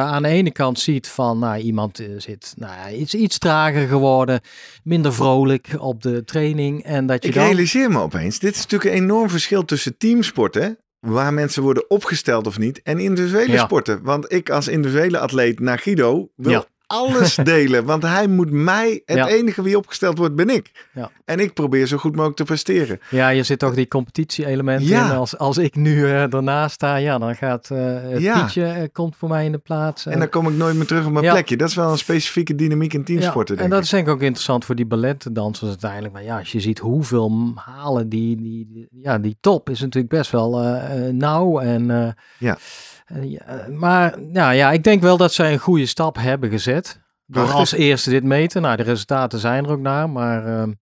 [0.00, 4.40] aan de ene kant ziet van nou, iemand eh, zit nou, iets, iets trager geworden,
[4.82, 6.82] minder vrolijk op de training.
[6.84, 7.44] En dat je Ik dan...
[7.44, 12.46] realiseer me opeens, dit is natuurlijk een enorm verschil tussen teamsporten, waar mensen worden opgesteld
[12.46, 13.64] of niet, en individuele Ja.
[13.64, 14.02] sporten.
[14.02, 16.64] Want ik als individuele atleet naar Guido wil Ja.
[16.86, 19.26] Alles delen, want hij moet mij, het Ja.
[19.28, 20.88] enige wie opgesteld wordt, ben ik.
[20.94, 21.10] Ja.
[21.24, 23.00] En ik probeer zo goed mogelijk te presteren.
[23.10, 25.10] Ja, je zit toch die competitie-element Ja.
[25.10, 25.16] in.
[25.16, 28.40] Als, als ik nu ernaast sta, ja, dan gaat het Ja.
[28.40, 30.06] Pietje eh, komt voor mij in de plaats.
[30.06, 31.56] En dan kom ik nooit meer terug op mijn plekje.
[31.56, 33.84] Dat is wel een specifieke dynamiek in teamsporten, en dat ik.
[33.84, 36.12] is denk ik ook interessant voor die balletdansers uiteindelijk.
[36.12, 40.14] Maar ja, als je ziet hoeveel halen die, die, die- ja, die top is natuurlijk
[40.14, 40.50] best wel
[41.12, 41.58] nauw.
[41.60, 42.58] En, Ja.
[43.04, 47.02] Eh, ja, maar nou ja, ik denk wel dat zij een goede stap hebben gezet.
[47.26, 48.62] Door als eerste dit meten.
[48.62, 50.10] Nou, de resultaten zijn er ook naar.
[50.10, 50.72] Maar, ehm,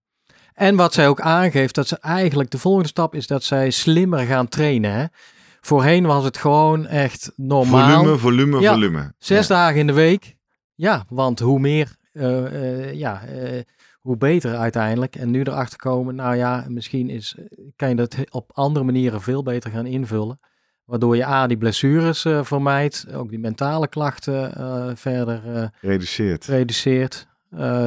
[0.55, 4.18] en wat zij ook aangeeft, dat ze eigenlijk de volgende stap is dat zij slimmer
[4.27, 4.93] gaan trainen.
[4.93, 5.05] Hè?
[5.61, 7.99] Voorheen was het gewoon echt normaal.
[7.99, 8.73] Volume, volume, Ja.
[8.73, 9.12] volume.
[9.18, 9.55] Zes Ja.
[9.55, 10.37] dagen in de week.
[10.75, 13.61] Ja, want hoe meer, eh, eh, ja, eh,
[14.01, 15.16] hoe beter uiteindelijk.
[15.16, 17.37] En nu erachter komen, nou ja, misschien is,
[17.77, 20.41] kan je dat op andere manieren veel beter gaan invullen.
[20.93, 26.47] Waardoor je A, die blessures eh, vermijdt, ook die mentale klachten eh, verder eh, Reduceert.
[26.47, 27.26] reduceert.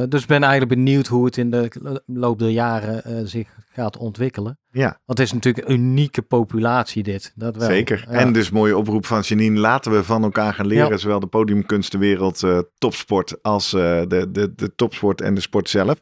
[0.08, 4.58] Dus ik ben eigenlijk benieuwd hoe het in de loop der jaren zich gaat ontwikkelen.
[4.70, 7.32] Ja, Want het is natuurlijk een unieke populatie dit.
[7.34, 7.68] Dat wel.
[7.68, 8.04] zeker.
[8.08, 8.14] Ja.
[8.16, 9.60] En dus mooie oproep van Janine.
[9.60, 10.88] Laten we van elkaar gaan leren.
[10.88, 10.96] Ja.
[10.96, 12.42] Zowel de podiumkunstenwereld,
[12.78, 16.00] topsport als de, de, de topsport en de sport zelf.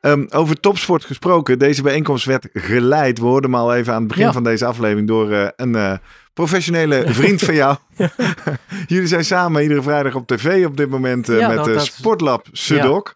[0.00, 1.58] Ehm, over topsport gesproken.
[1.58, 3.18] Deze bijeenkomst werd geleid.
[3.18, 4.32] We hoorden hem al even aan het begin Ja.
[4.32, 5.92] van deze aflevering door eh, een eh,
[6.34, 7.76] professionele vriend van jou.
[8.86, 11.74] Jullie zijn samen iedere vrijdag op tv op dit moment eh, Ja, met dat- eh,
[11.74, 13.14] dat- Sportlab Sudok.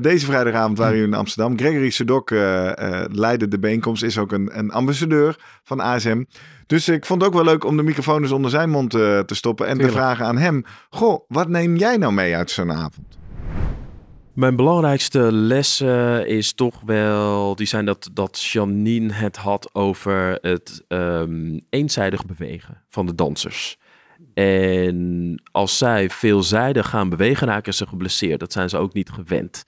[0.00, 1.58] Deze vrijdagavond waren jullie in Amsterdam.
[1.58, 2.30] Gregory Sudok
[3.12, 6.22] leidde de bijeenkomst, is ook een, een ambassadeur van ASM.
[6.66, 9.24] Dus ik vond het ook wel leuk om de microfoon eens onder zijn mond te
[9.26, 9.94] stoppen en Tuurlijk.
[9.94, 10.64] te vragen aan hem.
[10.90, 13.18] Goh, wat neem jij nou mee uit zo'n avond?
[14.40, 20.84] Mijn belangrijkste lessen is toch wel, die zijn dat, dat Janine het had over het
[20.88, 23.78] ehm, eenzijdig bewegen van de dansers.
[24.34, 28.40] En als zij veelzijdig gaan bewegen, raken ze geblesseerd.
[28.40, 29.64] Dat zijn ze ook niet gewend.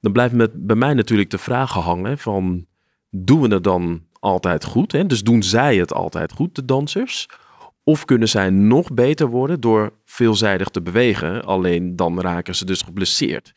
[0.00, 2.66] Dan blijft met, bij mij natuurlijk de vraag hangen van,
[3.10, 4.92] doen we het dan altijd goed?
[4.92, 5.06] Hè?
[5.06, 7.28] Dus doen zij het altijd goed, de dansers?
[7.84, 11.44] Of kunnen zij nog beter worden door veelzijdig te bewegen?
[11.44, 13.52] Alleen dan raken ze dus geblesseerd.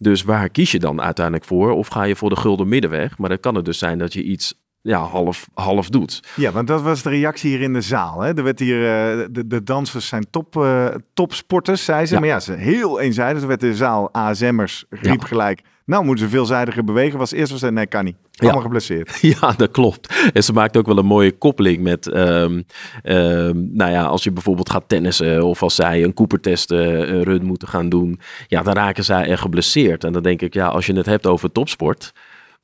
[0.00, 1.70] Dus waar kies je dan uiteindelijk voor?
[1.70, 3.18] Of ga je voor de gulden middenweg?
[3.18, 6.22] Maar dan kan het dus zijn dat je iets ja, half, half doet.
[6.36, 8.20] Ja, want dat was de reactie hier in de zaal.
[8.20, 8.34] Hè?
[8.36, 12.14] Er werd hier, eh, de, de dansers zijn top, eh, topsporters, zei ze.
[12.14, 12.20] Ja.
[12.20, 13.42] Maar ja, ze heel eenzijdig.
[13.42, 15.26] Er werd de zaal ASM'ers riep Ja.
[15.26, 15.60] gelijk.
[15.84, 17.18] Nou, moeten ze veelzijdiger bewegen.
[17.18, 18.16] Was eerst was het, nee, kan niet.
[18.36, 19.18] Allemaal geblesseerd.
[19.40, 20.30] Ja, dat klopt.
[20.32, 22.62] En ze maakt ook wel een mooie koppeling met, ehm,
[23.02, 27.22] ehm, nou ja, als je bijvoorbeeld gaat tennissen of als zij een Cooper-test eh, een
[27.22, 30.04] run moeten gaan doen, ja, dan raken zij er geblesseerd.
[30.04, 32.12] En dan denk ik, ja, als je het hebt over topsport,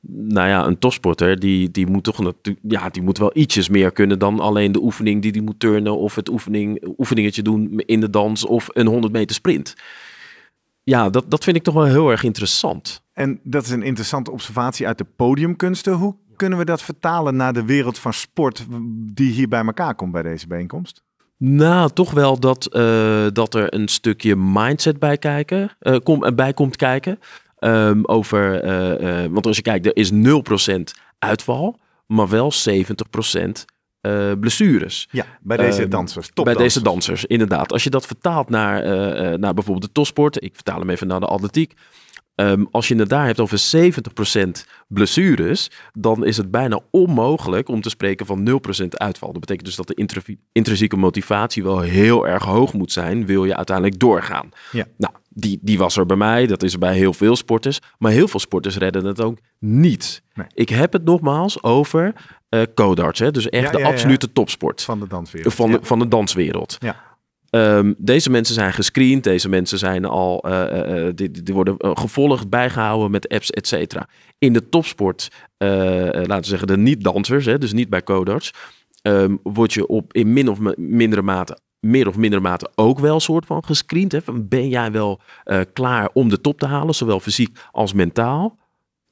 [0.08, 2.32] nou ja, een topsporter die, die moet toch
[2.68, 5.98] ja, die moet wel ietsjes meer kunnen dan alleen de oefening die die moet turnen
[5.98, 9.74] of het oefening, oefeningetje doen in de dans of een 100 meter sprint.
[10.82, 13.02] Ja, dat, dat vind ik toch wel heel erg interessant.
[13.12, 15.92] En dat is een interessante observatie uit de podiumkunsten.
[15.92, 18.66] Hoe kunnen we dat vertalen naar de wereld van sport
[19.14, 21.04] die hier bij elkaar komt bij deze bijeenkomst?
[21.38, 26.34] Nou, toch wel dat, eh, dat er een stukje mindset bij, kijken, eh, kom, eh,
[26.34, 27.18] bij komt kijken.
[27.56, 33.64] Ehm, over, eh, eh, want als je kijkt, er is 0% uitval, maar wel 70%
[34.00, 35.08] eh blessures.
[35.10, 36.30] Ja, bij deze Ehm, dansers.
[36.32, 37.72] Bij deze dansers, inderdaad.
[37.72, 38.82] Als je dat vertaalt naar,
[39.38, 41.74] naar bijvoorbeeld de topsport, ik vertaal hem even naar de atletiek.
[42.34, 47.80] Ehm, als je het daar hebt over 70% blessures, dan is het bijna onmogelijk om
[47.80, 49.30] te spreken van 0% uitval.
[49.32, 53.44] Dat betekent dus dat de intri- intrinsieke motivatie wel heel erg hoog moet zijn, wil
[53.44, 54.48] je uiteindelijk doorgaan.
[54.72, 54.86] Ja.
[54.96, 58.12] Nou, die, die was er bij mij, dat is er bij heel veel sporters, maar
[58.12, 60.22] heel veel sporters redden het ook niet.
[60.34, 60.46] Nee.
[60.54, 62.12] Ik heb het nogmaals over
[62.48, 63.30] eh codarts, hè?
[63.30, 63.92] dus echt Ja, de ja, ja.
[63.92, 65.54] absolute topsport van de danswereld.
[65.54, 66.76] van de, van de danswereld.
[66.80, 67.04] Ja.
[67.50, 72.48] Ehm, deze mensen zijn gescreend, deze mensen zijn al, eh, eh, die, die worden gevolgd,
[72.48, 74.08] bijgehouden met apps, et cetera.
[74.38, 75.28] In de topsport,
[75.58, 78.50] laten we zeggen de niet-dansers, hè, dus niet bij codarts,
[79.02, 83.20] ehm, word je op in min of mindere mate, meer of mindere mate ook wel
[83.20, 84.12] soort van gescreend.
[84.12, 88.58] Hè, ben jij wel eh, klaar om de top te halen, zowel fysiek als mentaal?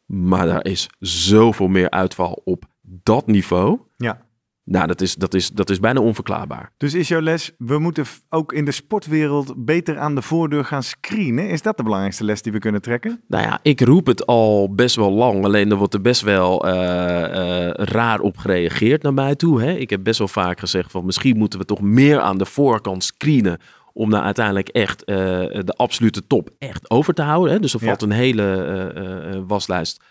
[0.07, 3.81] Maar daar is zoveel meer uitval op dat niveau.
[3.97, 4.27] Ja.
[4.65, 6.73] Nou, dat is, dat is, dat is bijna onverklaarbaar.
[6.77, 10.83] Dus is jouw les, we moeten ook in de sportwereld beter aan de voordeur gaan
[10.83, 11.49] screenen?
[11.49, 13.21] Is dat de belangrijkste les die we kunnen trekken?
[13.29, 15.45] Nou ja, ik roep het al best wel lang.
[15.45, 17.25] Alleen er wordt er best wel eh,
[17.69, 19.62] eh, raar op gereageerd naar mij toe.
[19.62, 19.73] Hè?
[19.73, 23.05] Ik heb best wel vaak gezegd van misschien moeten we toch meer aan de voorkant
[23.05, 23.59] screenen.
[23.93, 27.53] Om nou uiteindelijk echt eh, de absolute top echt over te houden.
[27.53, 27.61] Hè?
[27.61, 27.87] Dus er Ja.
[27.87, 30.03] valt een hele waslijst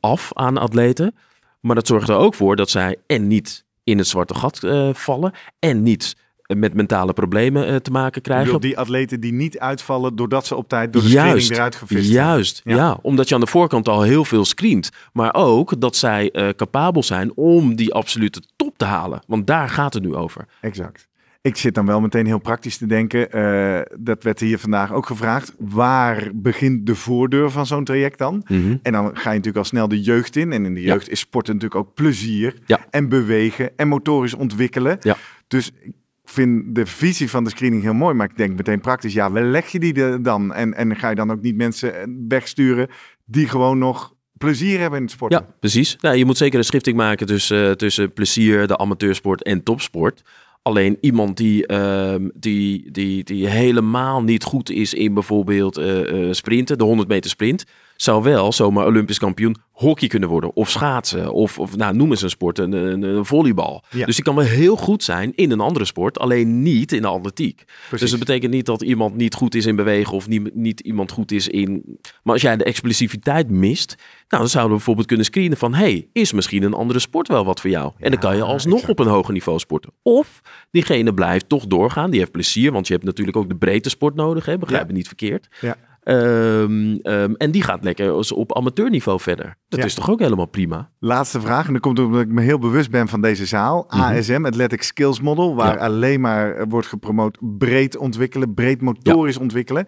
[0.00, 1.14] af aan atleten.
[1.60, 4.88] Maar dat zorgt er ook voor dat zij en niet in het zwarte gat eh,
[4.92, 5.32] vallen.
[5.58, 6.16] En niet
[6.46, 8.60] met mentale problemen eh, te maken krijgen.
[8.60, 12.26] die atleten die niet uitvallen doordat ze op tijd door de screening eruit gevist zijn.
[12.26, 12.76] Juist, Ja.
[12.76, 12.98] ja.
[13.02, 14.90] Omdat je aan de voorkant al heel veel screent.
[15.12, 19.22] Maar ook dat zij eh, capabel zijn om die absolute top te halen.
[19.26, 20.46] Want daar gaat het nu over.
[20.60, 21.08] Exact.
[21.42, 23.30] Ik zit dan wel meteen heel praktisch te denken.
[23.32, 25.54] eh, dat werd hier vandaag ook gevraagd.
[25.58, 28.44] Waar begint de voordeur van zo'n traject dan?
[28.82, 30.52] En dan ga je natuurlijk al snel de jeugd in.
[30.52, 30.86] En in de Ja.
[30.92, 32.54] jeugd is sporten natuurlijk ook plezier.
[32.66, 32.86] Ja.
[32.90, 34.96] En bewegen en motorisch ontwikkelen.
[35.00, 35.16] Ja.
[35.48, 35.92] Dus ik
[36.24, 38.14] vind de visie van de screening heel mooi.
[38.14, 40.52] Maar ik denk meteen praktisch, ja, waar leg je die dan?
[40.54, 41.92] En, en ga je dan ook niet mensen
[42.28, 42.88] wegsturen
[43.24, 45.38] die gewoon nog plezier hebben in het sporten?
[45.40, 45.96] Ja, precies.
[46.00, 50.22] Nou, je moet zeker een schifting maken tussen, eh, tussen plezier, de amateursport en topsport.
[50.62, 56.32] Alleen iemand die, ehm, die, die, die helemaal niet goed is in bijvoorbeeld eh, eh,
[56.32, 57.64] sprinten, de 100 meter sprint,
[58.02, 60.56] zou wel zomaar Olympisch kampioen hockey kunnen worden.
[60.56, 63.84] Of schaatsen, of, of nou, noem eens een sport, een, een, een volleybal.
[63.90, 64.06] Ja.
[64.06, 67.08] Dus die kan wel heel goed zijn in een andere sport, alleen niet in de
[67.08, 67.64] atletiek.
[67.64, 68.00] Precies.
[68.00, 71.10] Dus dat betekent niet dat iemand niet goed is in bewegen of niet, niet iemand
[71.10, 71.98] goed is in...
[72.22, 73.94] Maar als jij de explosiviteit mist,
[74.28, 75.74] nou, dan zouden we bijvoorbeeld kunnen screenen van...
[75.74, 77.92] hey, is misschien een andere sport wel wat voor jou?
[77.98, 78.98] en dan kan je alsnog exact.
[78.98, 79.92] op een hoger niveau sporten.
[80.02, 80.40] Of
[80.70, 84.14] diegene blijft toch doorgaan, die heeft plezier, want je hebt natuurlijk ook de breedte sport
[84.14, 84.58] nodig, hè?
[84.58, 84.86] begrijp Ja.
[84.86, 85.48] me niet verkeerd.
[85.60, 85.76] Ja.
[86.02, 89.56] Ehm, ehm, en die gaat lekker op amateurniveau verder.
[89.68, 89.84] Dat Ja.
[89.86, 90.90] is toch ook helemaal prima?
[90.98, 93.84] Laatste vraag, en dat komt omdat ik me heel bewust ben van deze zaal.
[93.88, 94.00] Mhm.
[94.00, 95.84] ASM, Athletic Skills Model, waar Ja.
[95.84, 99.86] alleen maar eh, wordt gepromoot breed ontwikkelen, breed motorisch ontwikkelen.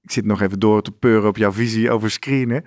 [0.00, 2.64] Ik zit nog even door te peuren op jouw visie over screenen.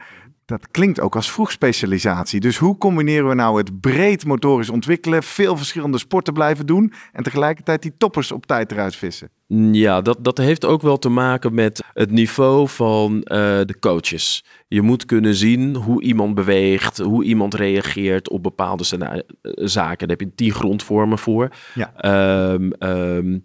[0.47, 2.39] Dat klinkt ook als vroegspecialisatie.
[2.39, 7.23] Dus hoe combineren we nou het breed motorisch ontwikkelen, veel verschillende sporten blijven doen en
[7.23, 9.29] tegelijkertijd die toppers op tijd eruit vissen?
[9.71, 14.43] Ja, dat, dat heeft ook wel te maken met het niveau van eh, de coaches.
[14.67, 19.19] Je moet kunnen zien hoe iemand beweegt, hoe iemand reageert op bepaalde eh,
[19.55, 20.07] zaken.
[20.07, 21.49] Daar heb je tien grondvormen voor.
[21.73, 21.93] Ja.
[21.95, 23.39] Ehm, ehm,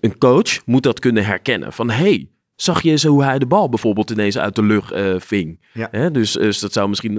[0.00, 1.72] een coach moet dat kunnen herkennen.
[1.72, 2.28] Van hey,
[2.60, 5.60] zag je eens hoe hij de bal bijvoorbeeld ineens uit de lucht eh, ving?
[5.72, 5.88] Ja.
[5.90, 7.18] Hè, dus, dus dat zou misschien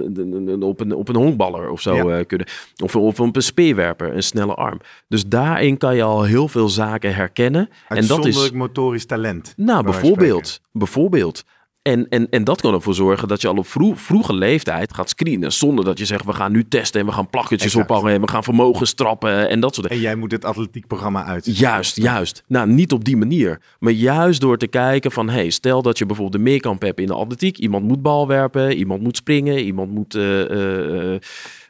[0.62, 2.18] op een, op een honkballer of zo Ja.
[2.18, 2.46] eh, kunnen.
[2.82, 4.80] Of, of op een speerwerper, een snelle arm.
[5.08, 7.68] Dus daarin kan je al heel veel zaken herkennen.
[7.88, 9.54] En dat is motorisch talent.
[9.56, 10.60] nou, bijvoorbeeld.
[10.72, 11.44] Bijvoorbeeld.
[11.82, 15.08] En, en, en dat kan ervoor zorgen dat je al op vroeg, vroege leeftijd gaat
[15.08, 15.52] screenen.
[15.52, 18.28] Zonder dat je zegt, we gaan nu testen en we gaan plakketjes ophangen en we
[18.28, 20.02] gaan vermogen strappen en dat soort dingen.
[20.02, 21.58] En jij moet het atletiekprogramma uit.
[21.58, 22.42] Juist, juist.
[22.46, 23.60] Nou, niet op die manier.
[23.78, 27.06] Maar juist door te kijken van, hey, stel dat je bijvoorbeeld een meerkamp hebt in
[27.06, 27.58] de atletiek.
[27.58, 31.20] Iemand moet bal werpen, iemand moet springen, iemand moet eh, eh, eh,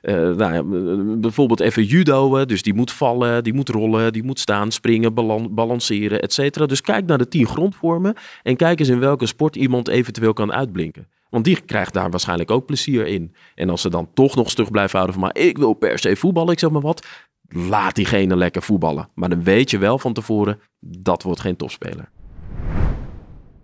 [0.03, 2.47] nou eh, bijvoorbeeld even judoën.
[2.47, 6.67] Dus die moet vallen, die moet rollen, die moet staan, springen, balan- balanceren, et cetera.
[6.67, 10.53] Dus kijk naar de tien grondvormen en kijk eens in welke sport iemand eventueel kan
[10.53, 11.09] uitblinken.
[11.31, 13.35] Want die krijgt daar waarschijnlijk ook plezier in.
[13.55, 16.17] En als ze dan toch nog stug blijven houden van, maar ik wil per se
[16.17, 17.07] voetballen, ik zeg maar wat.
[17.49, 19.09] Laat diegene lekker voetballen.
[19.15, 22.11] Maar dan weet je wel van tevoren, dat wordt geen topspeler.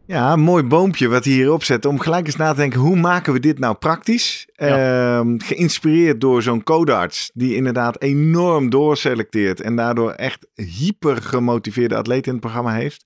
[0.07, 1.84] Ja, een mooi boompje wat hij hierop zet.
[1.84, 4.48] Om gelijk eens na te denken, hoe maken we dit nou praktisch?
[4.54, 9.61] Ehm, geïnspireerd door zo'n codarts die inderdaad enorm doorselecteert.
[9.61, 13.04] En daardoor echt hyper gemotiveerde atleten in het programma heeft.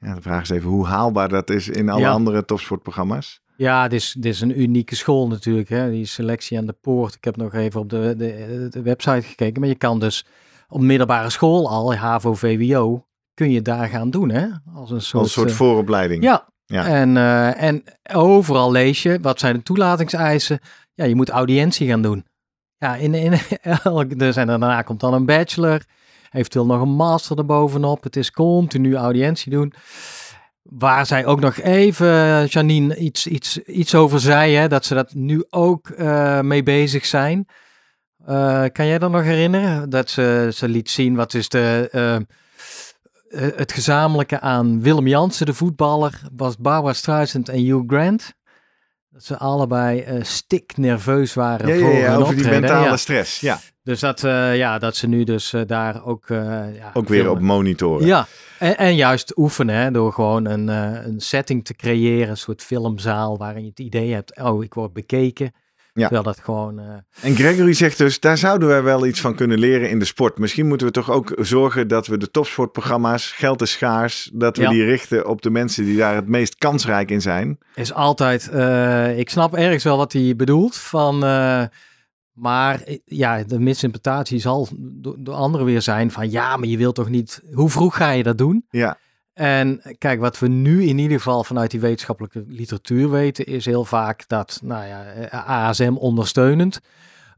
[0.00, 2.10] Ja, de vraag is even hoe haalbaar dat is in alle Ja.
[2.10, 3.40] andere topsportprogramma's.
[3.56, 5.68] Ja, dit is, dit is een unieke school natuurlijk.
[5.68, 5.90] Hè?
[5.90, 7.14] Die selectie aan de poort.
[7.14, 9.60] Ik heb nog even op de, de, de website gekeken.
[9.60, 10.26] Maar je kan dus
[10.68, 13.06] op middelbare school al, HAVO, VWO,
[13.42, 14.30] kun je daar gaan doen.
[14.30, 14.46] Hè?
[14.74, 16.22] Als een soort, Als een soort eh, vooropleiding.
[16.22, 16.48] Ja.
[16.66, 16.86] Ja.
[16.86, 17.82] En, eh, en
[18.12, 20.60] overal lees je, wat zijn de toelatingseisen?
[20.94, 22.24] Ja, je moet audiëntie gaan doen.
[22.78, 23.32] Ja, in, in,
[23.82, 25.84] elk, dus, en daarna komt dan een bachelor,
[26.30, 28.02] eventueel nog een master erbovenop.
[28.02, 29.72] Het is continu audiëntie doen.
[30.62, 35.14] Waar zij ook nog even, Janine, iets, iets, iets over zei, hè, dat ze dat
[35.14, 37.46] nu ook eh, mee bezig zijn.
[38.72, 39.90] Kan jij dat nog herinneren?
[39.90, 42.26] Dat ze, ze liet zien wat is de,
[43.36, 48.34] het gezamenlijke aan Willem Jansen, de voetballer, was Barbara Streisand en Hugh Grant.
[49.10, 52.96] Dat ze allebei eh stik nerveus waren Ja, voor ja, hun over die mentale Ja.
[52.96, 53.40] stress.
[53.40, 56.30] Ja, Dus dat, eh, ja, dat ze nu dus eh, daar ook...
[56.30, 58.06] eh, ja, ook weer op monitoren.
[58.06, 58.26] Ja,
[58.58, 62.62] en, en juist oefenen hè, door gewoon een, eh, een setting te creëren, een soort
[62.62, 65.52] filmzaal waarin je het idee hebt, oh, ik word bekeken.
[65.94, 66.02] Ja.
[66.02, 66.78] Terwijl dat gewoon...
[66.78, 66.86] eh,
[67.20, 70.38] En Gregory zegt dus, daar zouden wij wel iets van kunnen leren in de sport.
[70.38, 74.62] Misschien moeten we toch ook zorgen dat we de topsportprogramma's, geld is schaars, dat we
[74.62, 74.70] Ja.
[74.70, 77.58] die richten op de mensen die daar het meest kansrijk in zijn.
[77.74, 81.62] is altijd, eh, ik snap ergens wel wat hij bedoelt, van, eh,
[82.32, 86.94] maar ja, de misinterpretatie zal door, door anderen weer zijn van, ja, maar je wilt
[86.94, 88.64] toch niet, hoe vroeg ga je dat doen?
[88.70, 88.98] Ja,
[89.32, 93.84] En kijk, wat we nu in ieder geval vanuit die wetenschappelijke literatuur weten, is heel
[93.84, 96.80] vaak dat, nou ja, eh, ASM ondersteunend,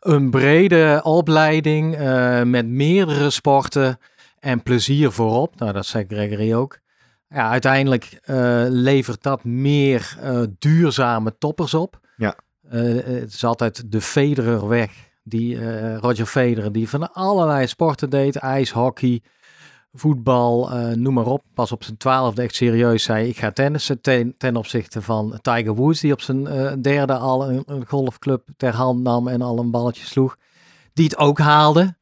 [0.00, 3.98] een brede opleiding eh, met meerdere sporten
[4.38, 6.78] en plezier voorop, nou dat zei Gregory ook.
[7.28, 10.18] Ja, uiteindelijk eh, levert dat meer
[10.58, 12.00] duurzame toppers op.
[12.16, 12.36] Ja.
[12.68, 14.90] Het is altijd de Federer-weg,
[15.22, 19.22] die eh, Roger Federer, die van allerlei sporten deed, ijshockey,
[19.94, 21.42] voetbal, eh, noem maar op.
[21.54, 25.74] Pas op zijn twaalfde echt serieus zei, ik ga tennissen ten, ten opzichte van Tiger
[25.74, 29.70] Woods, die op zijn eh, derde al een, golfclub ter hand nam en al een
[29.70, 30.36] balletje sloeg.
[30.92, 31.96] Die het ook haalde.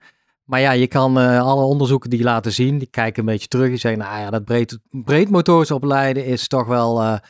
[0.45, 3.69] Maar ja, je kan eh, alle onderzoeken die laten zien, die kijken een beetje terug.
[3.69, 7.21] Die zeggen, nou ja, dat breed, breedmotorisch opleiden is toch wel,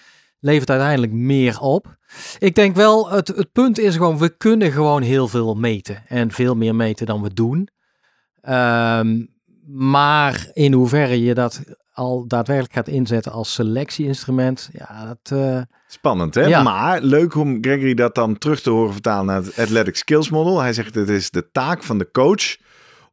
[0.41, 1.97] levert uiteindelijk meer op.
[2.39, 6.03] Ik denk wel, het, het punt is gewoon, we kunnen gewoon heel veel meten.
[6.07, 7.69] En veel meer meten dan we doen.
[8.41, 9.25] Ehm,
[9.67, 11.61] maar in hoeverre je dat
[11.93, 15.39] al daadwerkelijk gaat inzetten als selectieinstrument, ja, dat...
[15.39, 16.45] eh, spannend hè?
[16.45, 16.63] Ja.
[16.63, 20.61] Maar leuk om Gregory dat dan terug te horen vertalen naar het Athletic Skills Model.
[20.61, 22.57] Hij zegt het is de taak van de coach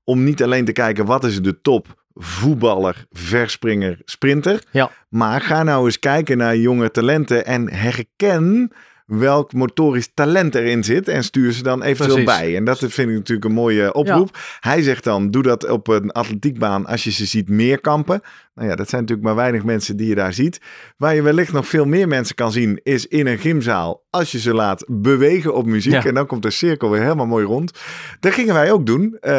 [0.03, 4.63] om niet alleen te kijken wat is de top voetballer, verspringer, sprinter.
[4.71, 4.91] Ja.
[5.09, 8.71] Maar ga nou eens kijken naar jonge talenten en herken
[9.09, 12.39] welk motorisch talent erin zit en stuur ze dan eventueel Precies.
[12.39, 12.55] bij.
[12.55, 14.37] En dat vind ik natuurlijk een mooie oproep.
[14.59, 18.21] Hij zegt dan, doe dat op een atletiekbaan als je ze ziet meer kampen.
[18.55, 20.61] Nou ja, dat zijn natuurlijk maar weinig mensen die je daar ziet.
[20.97, 24.03] Waar je wellicht nog veel meer mensen kan zien, is in een gymzaal.
[24.09, 25.93] Als je ze laat bewegen op muziek.
[25.93, 26.05] Ja.
[26.05, 27.71] En dan komt de cirkel weer helemaal mooi rond.
[28.19, 29.31] Dat gingen wij ook doen, eh,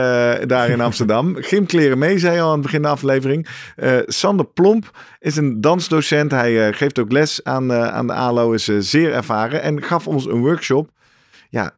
[0.47, 1.37] daar in Amsterdam.
[1.51, 3.49] Gymkleren mee, zei je al aan het begin van de aflevering.
[3.77, 4.91] Eh, Sander Plomp
[5.21, 6.31] is een dansdocent.
[6.31, 9.60] Hij eh, geeft ook les aan, eh, aan de ALO, is zeer ervaren.
[9.61, 10.91] En gaf ons een workshop.
[11.49, 11.75] Ja,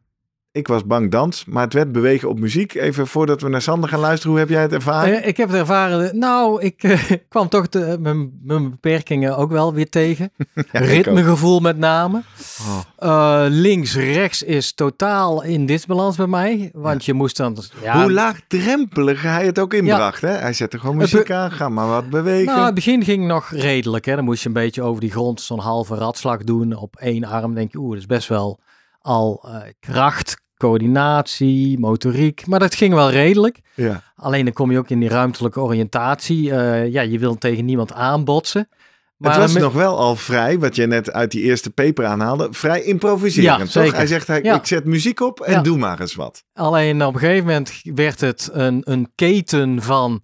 [0.53, 2.73] ik was bang dans, maar het werd bewegen op muziek.
[2.73, 5.21] Even voordat we naar Sander gaan luisteren, hoe heb jij het ervaren?
[5.21, 6.17] Eh, ik heb het ervaren.
[6.17, 10.31] Nou, ik eh, kwam toch de, mijn, mijn beperkingen ook wel weer tegen.
[10.71, 12.21] Ritmegevoel met name.
[12.61, 12.79] Oh.
[12.97, 16.69] Eh, links, rechts is totaal in disbalans bij mij.
[16.73, 17.57] Want je moest dan...
[17.81, 20.21] Ja, Hoe laagdrempelig hij het ook inbracht.
[20.21, 20.31] Hè?
[20.31, 22.53] Hij zette gewoon muziek aan, ga maar wat bewegen.
[22.53, 24.05] Nou, het begin ging nog redelijk.
[24.05, 24.15] Hè.
[24.15, 26.75] Dan moest je een beetje over die grond zo'n halve ratslag doen.
[26.75, 28.59] Op één arm denk je, oeh, dat is best wel
[29.03, 32.47] al eh, kracht, coördinatie, motoriek.
[32.47, 33.59] Maar dat ging wel redelijk.
[33.75, 34.01] ja.
[34.15, 36.51] Alleen dan kom je ook in die ruimtelijke oriëntatie.
[36.51, 38.69] Eh, ja, je wil tegen niemand aanbotsen.
[39.17, 42.05] Maar het was met- nog wel al vrij, wat je net uit die eerste paper
[42.05, 43.71] aanhaalde, vrij improviserend, Ja, toch?
[43.71, 43.95] zeker.
[43.95, 44.55] Hij zegt, hij, Ja.
[44.55, 45.61] ik zet muziek op en Ja.
[45.61, 46.43] doe maar eens wat.
[46.53, 50.23] Alleen op een gegeven moment werd het een, een keten van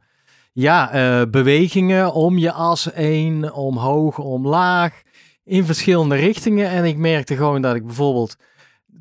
[0.53, 5.01] ja, eh, bewegingen om je as heen, omhoog, omlaag,
[5.43, 6.69] in verschillende richtingen.
[6.69, 8.35] En ik merkte gewoon dat ik bijvoorbeeld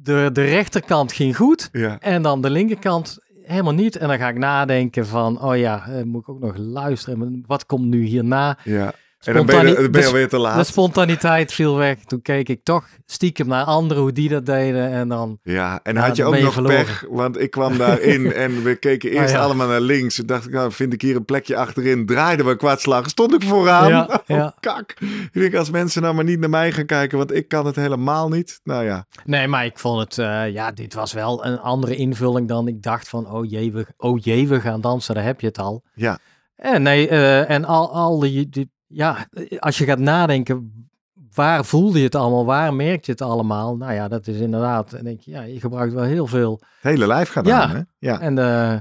[0.09, 1.97] de, de rechterkant ging goed Ja.
[2.01, 3.97] en dan de linkerkant helemaal niet.
[3.97, 7.45] En dan ga ik nadenken van, oh ja, eh, moet ik ook nog luisteren?
[7.47, 8.59] Wat komt nu hierna?
[8.65, 8.93] ja.
[9.25, 10.67] En dan ben je, Spontane- dan ben je de- alweer te De laat.
[10.67, 11.99] spontaniteit viel weg.
[12.05, 14.91] Toen keek ik toch stiekem naar anderen, hoe die dat deden.
[14.91, 16.85] En dan, Ja, en had je ook nog verloren.
[16.85, 19.45] pech, want ik kwam daarin en we keken eerst Ah, ja.
[19.45, 20.15] allemaal naar links.
[20.15, 22.07] Toen dacht ik, nou vind ik hier een plekje achterin.
[22.07, 23.89] Draaiden we kwartslag, stond ik vooraan.
[23.89, 24.55] Ja, Oh, ja.
[24.61, 24.95] kak.
[25.01, 27.77] Ik denk, als mensen nou maar niet naar mij gaan kijken, want ik kan het
[27.77, 28.61] helemaal niet.
[28.65, 32.49] Nou ja, Nee, maar ik vond het, eh, ja, dit was wel een andere invulling
[32.49, 35.47] dan ik dacht van, oh jee, we, oh jee, we gaan dansen, daar heb je
[35.47, 35.83] het al.
[35.95, 36.19] ja.
[36.57, 39.27] En nee, eh, en al, al die, die, ja,
[39.59, 40.89] als je gaat nadenken,
[41.35, 43.77] waar voelde je het allemaal, waar merk je het allemaal?
[43.77, 46.61] Nou ja, dat is inderdaad, dan denk je, ja, je gebruikt wel heel veel.
[46.61, 47.63] Het hele lijf gaat Ja.
[47.63, 47.81] aan, hè?
[47.99, 48.21] Ja.
[48.21, 48.77] En, eh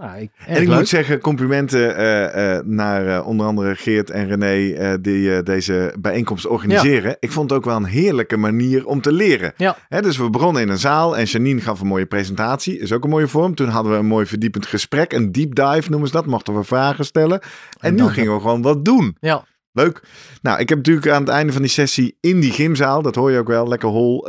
[0.00, 0.78] nou, ik, En ik leuk.
[0.78, 6.46] moet zeggen, complimenten eh, eh, naar eh, onder andere Geert en René die deze bijeenkomst
[6.46, 7.16] organiseren.
[7.20, 9.52] Ik vond het ook wel een heerlijke manier om te leren.
[9.56, 9.76] Ja.
[9.88, 12.78] Hè, dus we begonnen in een zaal en Janine gaf een mooie presentatie.
[12.78, 13.54] Is ook een mooie vorm.
[13.54, 15.12] Toen hadden we een mooi verdiepend gesprek.
[15.12, 16.26] Een deep dive noemen ze dat.
[16.26, 17.40] Mochten we vragen stellen.
[17.40, 17.48] En,
[17.80, 19.16] En nu gingen we gewoon wat doen.
[19.20, 20.02] Ja, Leuk.
[20.42, 23.30] Nou, ik heb natuurlijk aan het einde van die sessie in die gymzaal, dat hoor
[23.30, 24.28] je ook wel, lekker hol,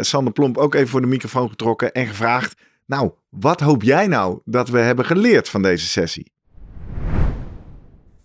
[0.00, 2.54] Sander Plomp ook even voor de microfoon getrokken en gevraagd.
[2.92, 6.32] Nou, wat hoop jij nou dat we hebben geleerd van deze sessie?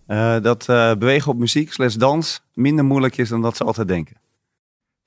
[0.06, 3.88] Eh, dat eh, bewegen op muziek slash dans minder moeilijk is dan dat ze altijd
[3.88, 4.16] denken.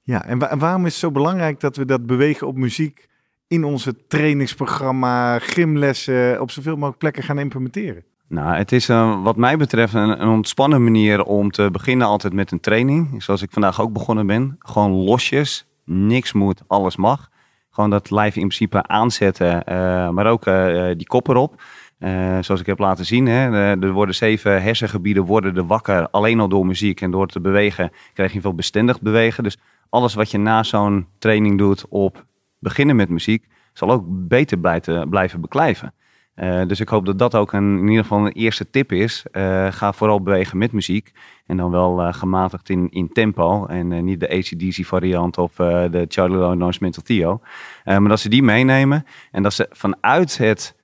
[0.03, 3.09] Ja, en, wa- en waarom is het zo belangrijk dat we dat bewegen op muziek
[3.47, 8.05] in onze trainingsprogramma, gymlessen, op zoveel mogelijk plekken gaan implementeren?
[8.29, 12.33] Nou, het is eh, wat mij betreft een, een ontspannen manier om te beginnen altijd
[12.33, 13.23] met een training.
[13.23, 14.57] Zoals ik vandaag ook begonnen ben.
[14.59, 15.67] Gewoon losjes.
[15.85, 17.31] Niks moet, alles mag.
[17.71, 21.61] Gewoon dat lijf in principe aanzetten, eh, maar ook eh, die kop erop.
[22.01, 26.09] Eh, zoals ik heb laten zien, hè, eh, er worden zeven hersengebieden worden er wakker.
[26.11, 29.43] Alleen al door muziek en door te bewegen krijg je veel bestendig bewegen.
[29.43, 29.59] Dus
[29.89, 32.25] alles wat je na zo'n training doet op
[32.59, 35.95] beginnen met muziek, zal ook beter blijven, blijven beklijven.
[36.41, 39.25] Eh, dus ik hoop dat dat ook een, in ieder geval een eerste tip is.
[39.33, 41.13] Eh, ga vooral bewegen met muziek.
[41.47, 43.67] En dan wel eh, gematigd in, in tempo.
[43.67, 47.41] En niet de ACDC variant of de Charlie Lono's Mental Theo.
[47.85, 49.07] Maar dat ze die meenemen.
[49.31, 50.77] En dat ze vanuit, het,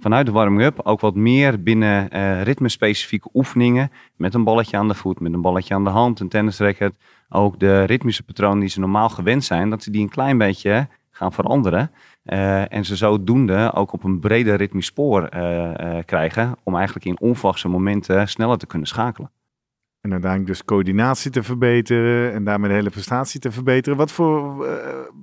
[0.00, 2.08] vanuit de warming-up ook wat meer binnen
[2.42, 3.90] ritmespecifieke oefeningen.
[4.16, 6.94] Met een balletje aan de voet, met een balletje aan de hand, een tennisracket.
[7.28, 9.70] Ook de ritmische patronen die ze normaal gewend zijn.
[9.70, 11.90] Dat ze die een klein beetje gaan veranderen.
[12.26, 16.54] Eh, en ze zodoende ook op een breder ritmisch spoor eh, eh, krijgen.
[16.62, 19.30] Om eigenlijk in onverwachte momenten sneller te kunnen schakelen.
[20.00, 23.98] En uiteindelijk dus coördinatie te verbeteren en daarmee de hele prestatie te verbeteren.
[23.98, 24.66] Wat voor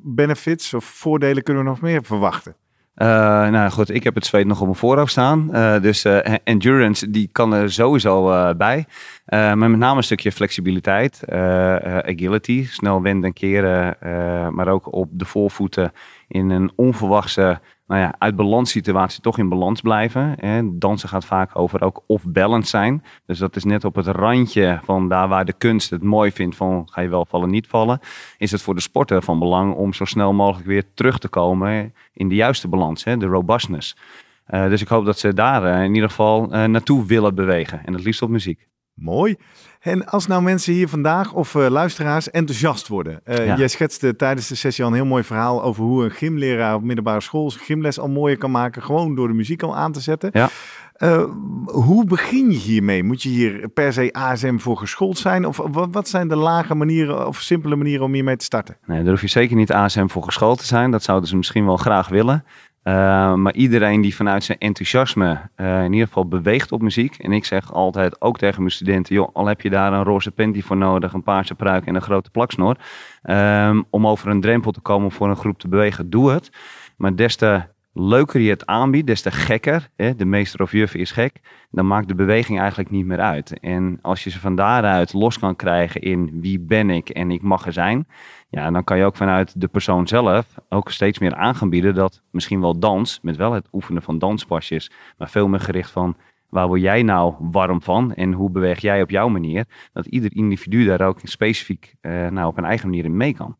[0.03, 2.55] benefits of voordelen kunnen we nog meer verwachten?
[2.95, 5.47] Nou goed, ik heb het zweet nog op mijn voorhoofd staan.
[5.81, 6.05] Dus
[6.43, 8.23] endurance, die kan er sowieso
[8.55, 8.85] bij.
[9.25, 11.23] Maar met name een stukje flexibiliteit,
[12.05, 13.97] agility, snel wenden en keren.
[14.55, 15.91] maar ook op de voorvoeten
[16.27, 20.37] in een onverwachte, nou ja, uit balans situatie toch in balans blijven.
[20.37, 23.03] En dansen gaat vaak over ook off-balance zijn.
[23.25, 26.55] Dus dat is net op het randje van daar waar de kunst het mooi vindt
[26.55, 27.99] van ga je wel vallen, niet vallen.
[28.37, 31.93] Is het voor de sporter van belang om zo snel mogelijk weer terug te komen
[32.13, 33.95] in de juiste balans, hè, de robustness.
[34.45, 37.85] Eh, dus ik hoop dat ze daar eh, in ieder geval eh, naartoe willen bewegen.
[37.85, 38.67] En het liefst op muziek.
[38.93, 39.35] Mooi.
[39.83, 43.21] En als nou mensen hier vandaag of uh, luisteraars enthousiast worden.
[43.25, 43.57] Uh, Ja.
[43.57, 46.83] Jij schetste tijdens de sessie al een heel mooi verhaal over hoe een gymleraar op
[46.83, 48.83] middelbare school zijn gymles al mooier kan maken.
[48.83, 50.29] Gewoon door de muziek al aan te zetten.
[50.33, 50.49] Ja.
[50.97, 51.23] Uh,
[51.65, 53.03] hoe begin je hiermee?
[53.03, 55.45] Moet je hier per se ASM voor geschoold zijn?
[55.45, 58.77] Of wat, wat zijn de lage manieren of simpele manieren om hiermee te starten?
[58.85, 60.91] Nee, daar hoef je zeker niet ASM voor geschoold te zijn.
[60.91, 62.43] Dat zouden ze misschien wel graag willen.
[62.83, 67.15] Uh, maar iedereen die vanuit zijn enthousiasme uh, in ieder geval beweegt op muziek.
[67.15, 70.31] En ik zeg altijd ook tegen mijn studenten: joh, al heb je daar een roze
[70.31, 72.77] panty voor nodig, een paarse pruik en een grote plaksnor.
[73.23, 76.51] Um, om over een drempel te komen voor een groep te bewegen, doe het.
[76.97, 77.61] Maar des te
[77.93, 79.89] leuker je het aanbiedt, des te gekker.
[79.95, 81.39] Hè, de meester of juf is gek.
[81.71, 83.59] Dan maakt de beweging eigenlijk niet meer uit.
[83.59, 87.41] En als je ze van daaruit los kan krijgen in wie ben ik en ik
[87.41, 88.07] mag er zijn.
[88.53, 91.95] Ja, dan kan je ook vanuit de persoon zelf ook steeds meer aan gaan bieden
[91.95, 96.15] dat misschien wel dans, met wel het oefenen van danspasjes, maar veel meer gericht van
[96.49, 100.35] waar word jij nou warm van en hoe beweeg jij op jouw manier, dat ieder
[100.35, 103.57] individu daar ook specifiek uh, nou, op een eigen manier in mee kan.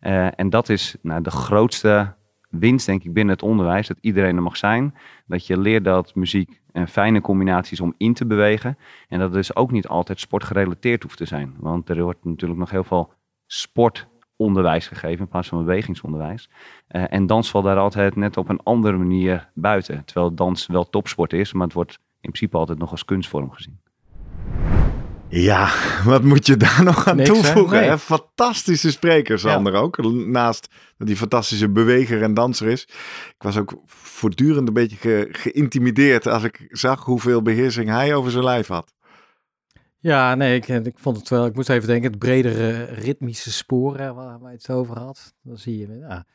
[0.00, 2.14] Uh, en dat is nou, de grootste
[2.50, 4.94] winst, denk ik, binnen het onderwijs, dat iedereen er mag zijn.
[5.26, 8.78] Dat je leert dat muziek een fijne combinatie is om in te bewegen.
[9.08, 11.54] En dat het dus ook niet altijd sportgerelateerd hoeft te zijn.
[11.58, 13.12] Want er wordt natuurlijk nog heel veel
[14.42, 16.48] sportonderwijs gegeven in plaats van bewegingsonderwijs.
[16.90, 20.04] Uh, en dans valt daar altijd net op een andere manier buiten.
[20.04, 23.80] Terwijl dans wel topsport is, maar het wordt in principe altijd nog als kunstvorm gezien.
[25.30, 25.68] Ja,
[26.04, 27.74] wat moet je daar nog aan Niks, toevoegen?
[27.76, 27.80] hè?
[27.80, 27.90] Nee.
[27.90, 27.98] hè?
[27.98, 30.12] Fantastische spreker, Sander ook.
[30.26, 32.82] Naast dat hij fantastische beweger en danser is.
[33.28, 38.30] Ik was ook voortdurend een beetje ge- geïntimideerd als ik zag hoeveel beheersing hij over
[38.30, 38.94] zijn lijf had.
[40.00, 41.46] Ja, nee, ik, ik vond het wel.
[41.46, 45.34] Ik moest even denken, het bredere ritmische sporen waar wij het over had.
[45.42, 46.26] Dan zie je, ja.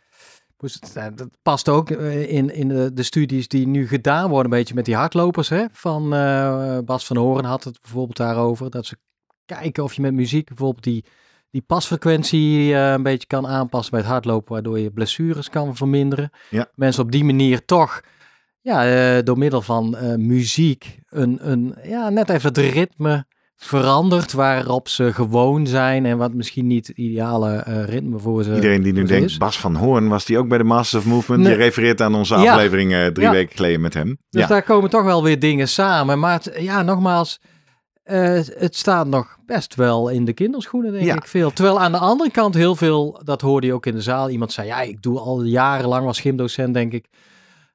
[0.60, 4.52] moest het- dat past ook eh, in, in de, de studies die nu gedaan worden,
[4.52, 5.50] een beetje met die hardlopers.
[5.50, 5.66] Hè?
[5.72, 8.70] Van eh, Bas van Horen had het bijvoorbeeld daarover.
[8.70, 8.98] Dat ze
[9.46, 11.06] kijken of je met muziek bijvoorbeeld die,
[11.50, 16.30] die pasfrequentie eh, een beetje kan aanpassen bij het hardlopen, waardoor je blessures kan verminderen.
[16.50, 16.70] Ja.
[16.76, 18.02] Mensen op die manier toch,
[18.62, 19.98] ja, door middel van
[20.28, 23.26] muziek, een, een, ja, net even het ritme
[23.64, 28.56] verandert waarop ze gewoon zijn en wat misschien niet het ideale eh, ritme voor ze
[28.56, 29.38] Iedereen die nu denkt, is.
[29.38, 31.44] Bas van Hoorn, was die ook bij de Masters of Movement?
[31.44, 31.52] Nee.
[31.52, 32.52] Je refereert aan onze Ja.
[32.54, 33.32] aflevering eh, drie Ja.
[33.32, 34.18] weken geleden met hem.
[34.30, 34.48] Dus ja.
[34.48, 36.20] daar komen toch wel weer dingen samen.
[36.20, 37.40] Maar het- ja, nogmaals,
[38.04, 41.16] eh, het staat nog best wel in de kinderschoenen, denk Ja.
[41.16, 41.52] ik veel.
[41.54, 44.30] Terwijl aan de andere kant heel veel, dat hoorde je ook in de zaal.
[44.30, 47.06] Iemand zei, ja, ik doe al jarenlang als gymdocent, denk ik.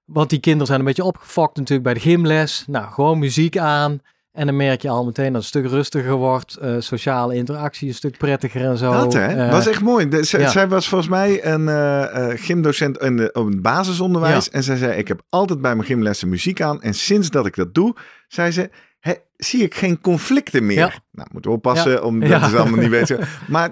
[0.05, 2.64] Want die kinderen zijn een beetje opgefokt natuurlijk bij de gymles.
[2.66, 4.01] Nou, gewoon muziek aan.
[4.33, 6.57] En dan merk je al meteen dat het een stuk rustiger wordt.
[6.57, 8.93] eh, sociale interactie een stuk prettiger en zo.
[8.93, 10.09] Dat hè, Eh, was echt mooi.
[10.09, 10.49] De- zij, ja.
[10.49, 14.51] zij was volgens mij een eh, eh, gymdocent in de, op het basisonderwijs.
[14.51, 16.83] En zij zei, ik heb altijd bij mijn gymlessen muziek aan.
[16.83, 17.95] En sinds dat ik dat doe,
[18.29, 18.70] zei ze,
[19.01, 20.76] hè, zie ik geen conflicten meer.
[20.76, 20.93] Ja.
[21.12, 23.18] Nou, moeten we oppassen, omdat het allemaal niet weten.
[23.49, 23.70] Maar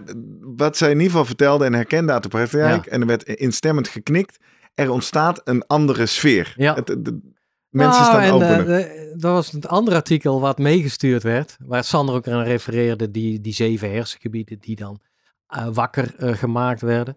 [0.56, 3.88] wat zij in ieder geval vertelde en herkende uit de praktijk, en er werd instemmend
[3.88, 4.36] geknikt,
[4.74, 6.54] er ontstaat een andere sfeer.
[6.56, 6.74] Ja.
[6.74, 6.96] Het,
[7.76, 12.14] mensen Nou, staan eh, de- dat was het andere artikel wat meegestuurd werd, waar Sander
[12.14, 15.00] ook aan refereerde, die, die zeven hersengebieden die dan
[15.46, 17.16] eh, wakker eh, gemaakt werden.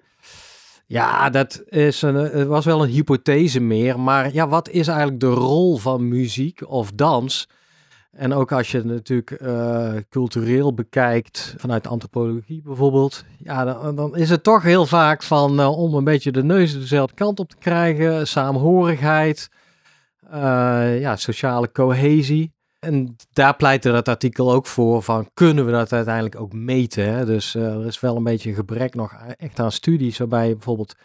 [0.86, 5.20] Ja, dat is een, het was wel een hypothese meer, maar ja, wat is eigenlijk
[5.20, 7.48] de rol van muziek of dans?
[8.12, 14.16] En ook als je het natuurlijk eh, cultureel bekijkt, vanuit antropologie bijvoorbeeld, ja, dan, dan
[14.16, 17.50] is het toch heel vaak van eh, om een beetje de neus dezelfde kant op
[17.50, 19.59] te krijgen, saamhorigheid, eh,
[21.00, 22.54] ja, sociale cohesie.
[22.80, 27.14] En daar pleitte dat artikel ook voor van kunnen we dat uiteindelijk ook meten.
[27.14, 27.26] Hè?
[27.26, 30.54] Dus eh, er is wel een beetje een gebrek nog echt aan studies waarbij je
[30.54, 30.96] bijvoorbeeld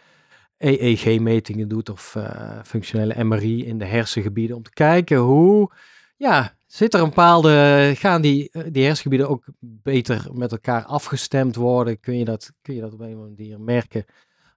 [0.59, 5.71] EEG-metingen doet of eh, functionele MRI in de hersengebieden om te kijken hoe,
[6.17, 11.57] ja, zit er een bepaalde, gaan die, eh, die hersengebieden ook beter met elkaar afgestemd
[11.57, 12.01] worden?
[12.01, 14.05] Kun je dat, kun je dat op een of andere manier merken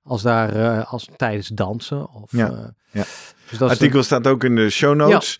[0.07, 2.13] als daar, eh, als tijdens dansen?
[2.13, 3.03] Of, Ja, eh, ja.
[3.49, 5.39] Dus dat artikel staat ook in de show notes.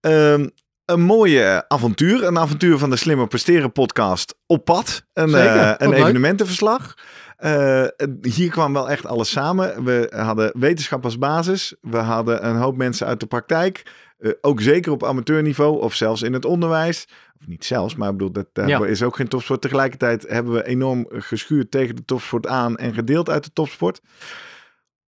[0.00, 0.48] Ehm,
[0.84, 2.24] een mooie avontuur.
[2.24, 5.04] Een avontuur van de Slimmer Presteren podcast op pad.
[5.12, 6.94] Een, eh, een evenementenverslag.
[7.36, 7.84] Eh,
[8.22, 9.84] hier kwam wel echt alles samen.
[9.84, 11.74] We hadden wetenschap als basis.
[11.80, 13.82] We hadden een hoop mensen uit de praktijk.
[14.18, 17.06] Eh, ook zeker op amateurniveau of zelfs in het onderwijs.
[17.40, 18.84] Of niet zelfs, maar ik bedoel, dat Ja.
[18.84, 19.60] is ook geen topsport.
[19.60, 24.00] Tegelijkertijd hebben we enorm geschuurd tegen de topsport aan en gedeeld uit de topsport.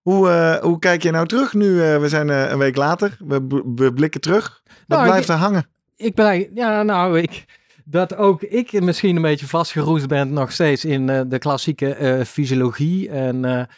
[0.09, 1.82] Hoe, eh, hoe kijk je nou terug nu?
[1.82, 3.16] eh, we zijn eh, een week later.
[3.18, 4.62] We, we blikken terug.
[4.64, 5.66] Wat Nou, blijft ik- er hangen?
[5.96, 7.44] ik ben, ja, nou, ik,
[7.84, 13.09] dat ook ik misschien een beetje vastgeroest ben nog steeds in de klassieke fysiologie.
[13.11, 13.68] En,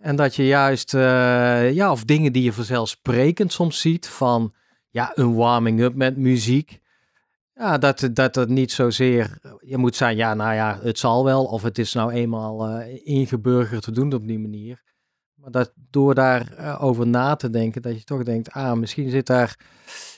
[0.00, 4.54] en dat je juist, ja, of dingen die je vanzelfsprekend soms ziet van,
[4.90, 6.80] ja, een warming-up met muziek.
[7.54, 11.44] Ja, dat, dat het niet zozeer, je moet zeggen, ja, nou ja, het zal wel,
[11.44, 14.82] of het is nou eenmaal ingeburgerd te doen op die manier.
[15.42, 19.10] Maar dat door daarover uh, over na te denken, dat je toch denkt, ah, misschien
[19.10, 19.56] zit daar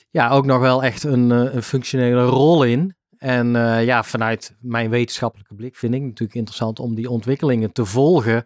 [0.09, 2.95] ja, ook nog wel echt een, uh, een functionele rol in.
[3.17, 3.47] En
[3.85, 8.43] ja, vanuit mijn wetenschappelijke blik vind ik natuurlijk interessant om die ontwikkelingen te volgen.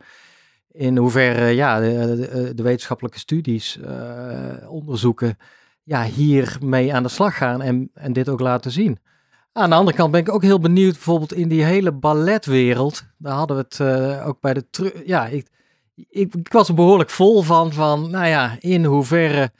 [0.71, 3.79] In hoeverre ja, de, de, wetenschappelijke studies,
[4.67, 5.37] onderzoeken
[5.83, 8.99] ja, hiermee aan de slag gaan en, en dit ook laten zien.
[9.51, 13.03] Aan de andere kant ben ik ook heel benieuwd, bijvoorbeeld in die hele balletwereld.
[13.17, 15.01] Daar hadden we het ook bij de.
[15.05, 15.47] Ja, ik,
[16.09, 17.73] ik, ik, was er behoorlijk vol van.
[17.73, 19.51] Van nou ja, in hoeverre.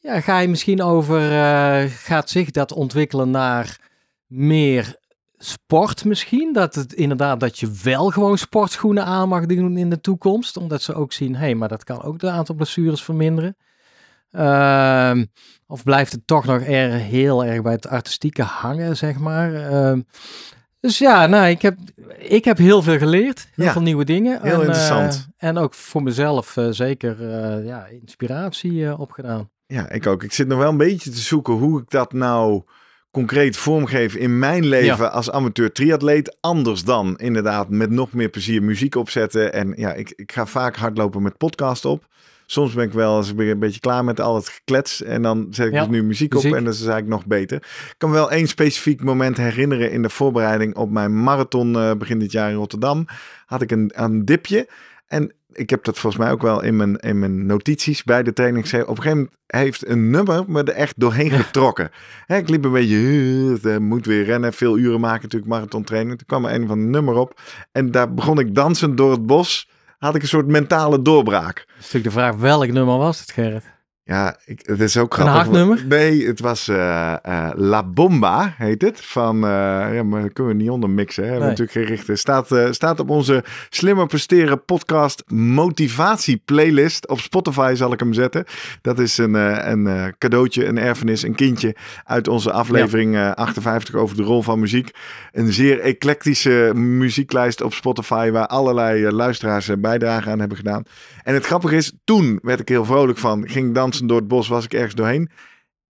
[0.00, 1.32] Ja, ga je misschien over.
[1.32, 3.80] Uh, gaat zich dat ontwikkelen naar
[4.26, 4.96] meer
[5.36, 6.52] sport misschien?
[6.52, 10.56] Dat het inderdaad dat je wel gewoon sportschoenen aan mag doen in de toekomst.
[10.56, 13.56] Omdat ze ook zien, hé, hey, maar dat kan ook de aantal blessures verminderen.
[14.30, 15.22] Uh,
[15.66, 19.72] of blijft het toch nog er, heel erg bij het artistieke hangen, zeg maar.
[19.72, 20.00] Uh,
[20.86, 21.78] dus ja, nou, ik heb,
[22.18, 23.48] ik heb heel veel geleerd.
[23.54, 24.42] Heel ja, veel nieuwe dingen.
[24.42, 25.14] Heel en, interessant.
[25.14, 27.24] Uh, en ook voor mezelf uh, zeker
[27.64, 29.50] ja, inspiratie opgedaan.
[29.66, 30.22] Ja, ik ook.
[30.22, 32.62] Ik zit nog wel een beetje te zoeken hoe ik dat nou
[33.10, 35.10] concreet vormgeef in mijn leven ja.
[35.10, 36.36] als amateur triatleet.
[36.40, 39.52] Anders dan inderdaad met nog meer plezier muziek opzetten.
[39.52, 42.06] En ja, ik, ik ga vaak hardlopen met podcast op.
[42.46, 45.02] Soms ben ik wel eens een beetje klaar met al het geklets.
[45.02, 47.26] En dan zet ik ja, dus nu muziek, muziek, op en dat is eigenlijk nog
[47.26, 47.56] beter.
[47.56, 51.92] Ik kan me wel één specifiek moment herinneren in de voorbereiding op mijn marathon uh,
[51.94, 53.06] begin dit jaar in Rotterdam.
[53.46, 54.68] Had ik een, een dipje.
[55.06, 58.32] En ik heb dat volgens mij ook wel in mijn, in mijn notities bij de
[58.32, 58.86] training gezegd.
[58.86, 61.90] Op een gegeven moment heeft een nummer me er echt doorheen getrokken.
[62.26, 66.16] Hè, ik liep een beetje, uh, moet weer rennen, veel uren maken natuurlijk, marathon trainen.
[66.16, 67.40] Toen kwam er een van een nummer op.
[67.72, 69.68] En daar begon ik dansend door het bos
[69.98, 71.56] had ik een soort mentale doorbraak.
[71.56, 73.74] Dat is natuurlijk de vraag, welk nummer was het, Gerrit?
[74.08, 75.60] Ja, ik, het is ook grappig.
[75.60, 75.88] Een?
[75.88, 79.00] Nee, het was uh, uh, La Bomba, heet het.
[79.00, 79.50] Van, uh,
[79.94, 81.24] ja, maar kunnen we niet onder mixen.
[81.24, 81.30] Hè?
[81.30, 81.40] Nee.
[81.40, 82.18] natuurlijk gericht.
[82.18, 87.08] Staat, staat op onze Slimmer Presteren podcast motivatie playlist.
[87.08, 88.44] Op Spotify zal ik hem zetten.
[88.82, 89.34] Dat is een,
[89.70, 93.30] een cadeautje, een erfenis, een kindje uit onze aflevering ja.
[93.30, 94.90] 58 over de rol van muziek.
[95.32, 100.84] Een zeer eclectische muzieklijst op Spotify waar allerlei luisteraars bijdrage aan hebben gedaan.
[101.22, 104.64] En het grappige is, toen werd ik heel vrolijk van, ging door het bos, was
[104.64, 105.30] ik ergens doorheen.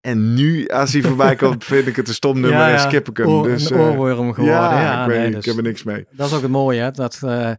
[0.01, 2.74] En nu, als hij voorbij komt, vind ik het een stom nummer ja, ja.
[2.74, 3.26] en skip ik hem.
[3.26, 4.61] Oor, dus, een oorworm geworden.
[4.61, 6.07] Ja, ja ik, weet, nee, ik dus, heb er niks mee.
[6.11, 6.90] Dat is ook het mooie, hè?
[6.90, 7.51] dat uh,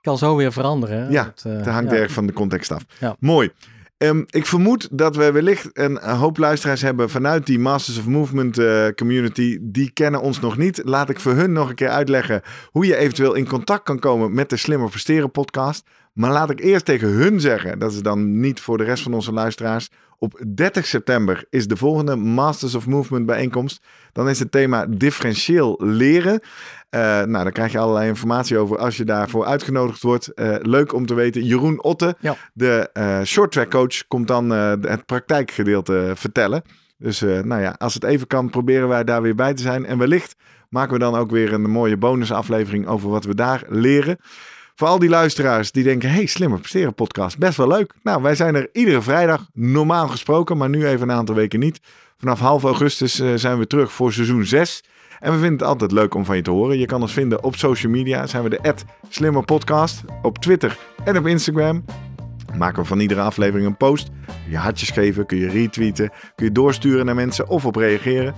[0.00, 1.10] kan zo weer veranderen.
[1.10, 2.84] Ja, dat, uh, het hangt erg van de context af.
[3.18, 3.50] Mooi.
[3.98, 8.58] Um, ik vermoed dat we wellicht een hoop luisteraars hebben vanuit die Masters of Movement
[8.58, 9.58] uh, community.
[9.60, 10.80] Die kennen ons nog niet.
[10.84, 14.34] Laat ik voor hun nog een keer uitleggen hoe je eventueel in contact kan komen
[14.34, 15.84] met de Slimmer Presteren podcast.
[16.14, 19.14] Maar laat ik eerst tegen hun zeggen, dat is dan niet voor de rest van
[19.14, 19.88] onze luisteraars.
[20.18, 23.84] Op 30 september is de volgende Masters of Movement bijeenkomst.
[24.12, 26.40] Dan is het thema differentieel leren.
[26.90, 30.30] Uh, nou, daar krijg je allerlei informatie over als je daarvoor uitgenodigd wordt.
[30.34, 31.44] Uh, leuk om te weten.
[31.44, 32.36] Jeroen Otte, ja.
[32.52, 36.62] de uh, short track coach, komt dan het praktijkgedeelte vertellen.
[36.98, 39.86] Dus nou ja, als het even kan, proberen wij daar weer bij te zijn.
[39.86, 40.36] En wellicht
[40.68, 44.18] maken we dan ook weer een mooie bonusaflevering over wat we daar leren.
[44.76, 47.94] Voor al die luisteraars die denken, hey, slimmer presteren podcast, best wel leuk.
[48.02, 51.80] Nou, wij zijn er iedere vrijdag, normaal gesproken, maar nu even een aantal weken niet.
[52.18, 54.84] Vanaf half augustus uh, zijn we terug voor seizoen 6.
[55.20, 56.78] En we vinden het altijd leuk om van je te horen.
[56.78, 58.26] Je kan ons vinden op social media.
[58.26, 58.74] Zijn we de
[59.08, 61.84] @slimmerpodcast op Twitter en op Instagram.
[62.56, 64.10] Maken we van iedere aflevering een post.
[64.26, 68.34] Kun je hartjes geven, kun je retweeten, kun je doorsturen naar mensen of op reageren.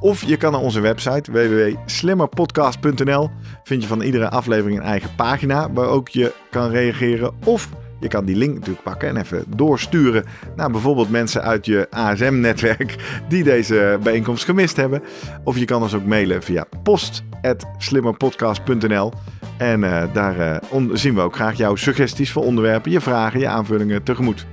[0.00, 3.30] Of je kan naar onze website www.slimmerpodcast.nl.
[3.64, 7.34] Vind je van iedere aflevering een eigen pagina waar ook je kan reageren.
[7.44, 7.68] Of
[8.00, 10.24] je kan die link natuurlijk pakken en even doorsturen
[10.56, 12.96] naar bijvoorbeeld mensen uit je ASM-netwerk
[13.28, 15.02] die deze bijeenkomst gemist hebben.
[15.44, 19.12] Of je kan ons ook mailen via post.slimmerpodcast.nl.
[19.56, 20.56] En uh, daar uh,
[20.92, 24.46] zien we ook graag jouw suggesties voor onderwerpen, je vragen, je aanvullingen tegemoet.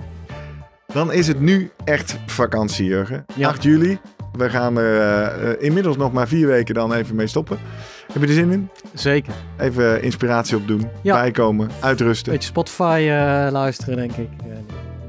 [0.93, 3.25] Dan is het nu echt vakantie, Jurgen.
[3.35, 3.47] Ja.
[3.47, 3.99] 8 juli.
[4.37, 7.57] We gaan er uh, inmiddels nog maar vier weken dan even mee stoppen.
[8.13, 8.69] Heb je er zin in?
[8.93, 9.33] Zeker.
[9.57, 11.15] Even inspiratie opdoen, ja.
[11.15, 12.31] bijkomen, uitrusten.
[12.31, 14.29] Beetje Spotify uh, luisteren, denk ik.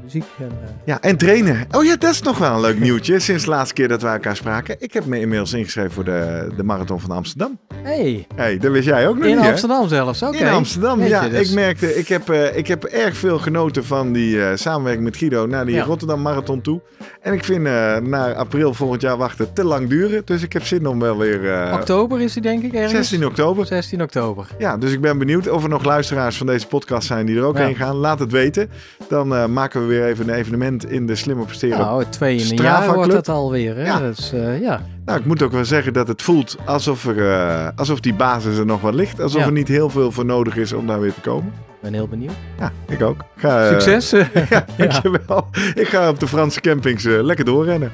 [0.07, 0.25] Muziek.
[0.39, 0.51] En,
[0.85, 1.67] ja, en trainen.
[1.71, 3.19] Oh ja, dat is nog wel een leuk nieuwtje.
[3.19, 4.77] Sinds de laatste keer dat we elkaar spraken.
[4.79, 7.59] Ik heb me inmiddels ingeschreven voor de, de Marathon van Amsterdam.
[7.83, 8.27] Hey.
[8.35, 9.89] Hey, dat wist jij ook nog in niet, Amsterdam hè?
[9.89, 10.37] zelfs, oké.
[10.37, 10.49] Okay.
[10.49, 11.29] In Amsterdam, Weet ja.
[11.29, 11.49] Dus.
[11.49, 15.17] Ik merkte, ik heb, uh, ik heb erg veel genoten van die uh, samenwerking met
[15.17, 15.85] Guido naar die ja.
[15.85, 16.81] Rotterdam Marathon toe.
[17.21, 17.63] En ik vind
[18.03, 20.23] naar april volgend jaar wachten te lang duren.
[20.25, 21.73] Dus ik heb zin om wel weer...
[21.73, 22.93] oktober is die denk ik ergens?
[22.93, 23.67] 16 oktober.
[23.67, 24.47] 16 oktober.
[24.59, 27.45] Ja, dus ik ben benieuwd of er nog luisteraars van deze podcast zijn die er
[27.45, 27.65] ook ja.
[27.65, 27.95] heen gaan.
[27.97, 28.71] Laat het weten.
[29.09, 31.79] Dan maken we weer weer even een evenement in de Slimmer Presteren.
[31.79, 33.77] Nou, twee in een jaar wordt het alweer.
[33.77, 33.85] Hè?
[33.85, 33.99] Ja.
[33.99, 34.83] Dus, eh, ja.
[35.05, 38.59] Nou, ik moet ook wel zeggen dat het voelt alsof, er, eh, alsof die basis
[38.59, 39.21] er nog wat ligt.
[39.21, 39.47] Alsof Ja.
[39.47, 41.53] er niet heel veel voor nodig is om daar weer te komen.
[41.57, 42.33] Ik ben heel benieuwd.
[42.59, 43.17] Ja, ik ook.
[43.37, 44.11] Ga, eh, Succes.
[44.51, 45.47] Ja, dankjewel.
[45.75, 47.93] Ik ga op de Franse campings lekker doorrennen.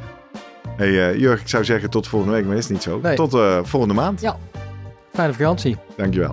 [0.76, 2.98] Hey eh, Jurg, ik zou zeggen tot volgende week, maar is niet zo.
[3.02, 3.16] Nee.
[3.16, 4.20] Tot eh, volgende maand.
[4.20, 4.36] Ja.
[5.12, 5.76] Fijne vakantie.
[5.96, 6.32] Dankjewel.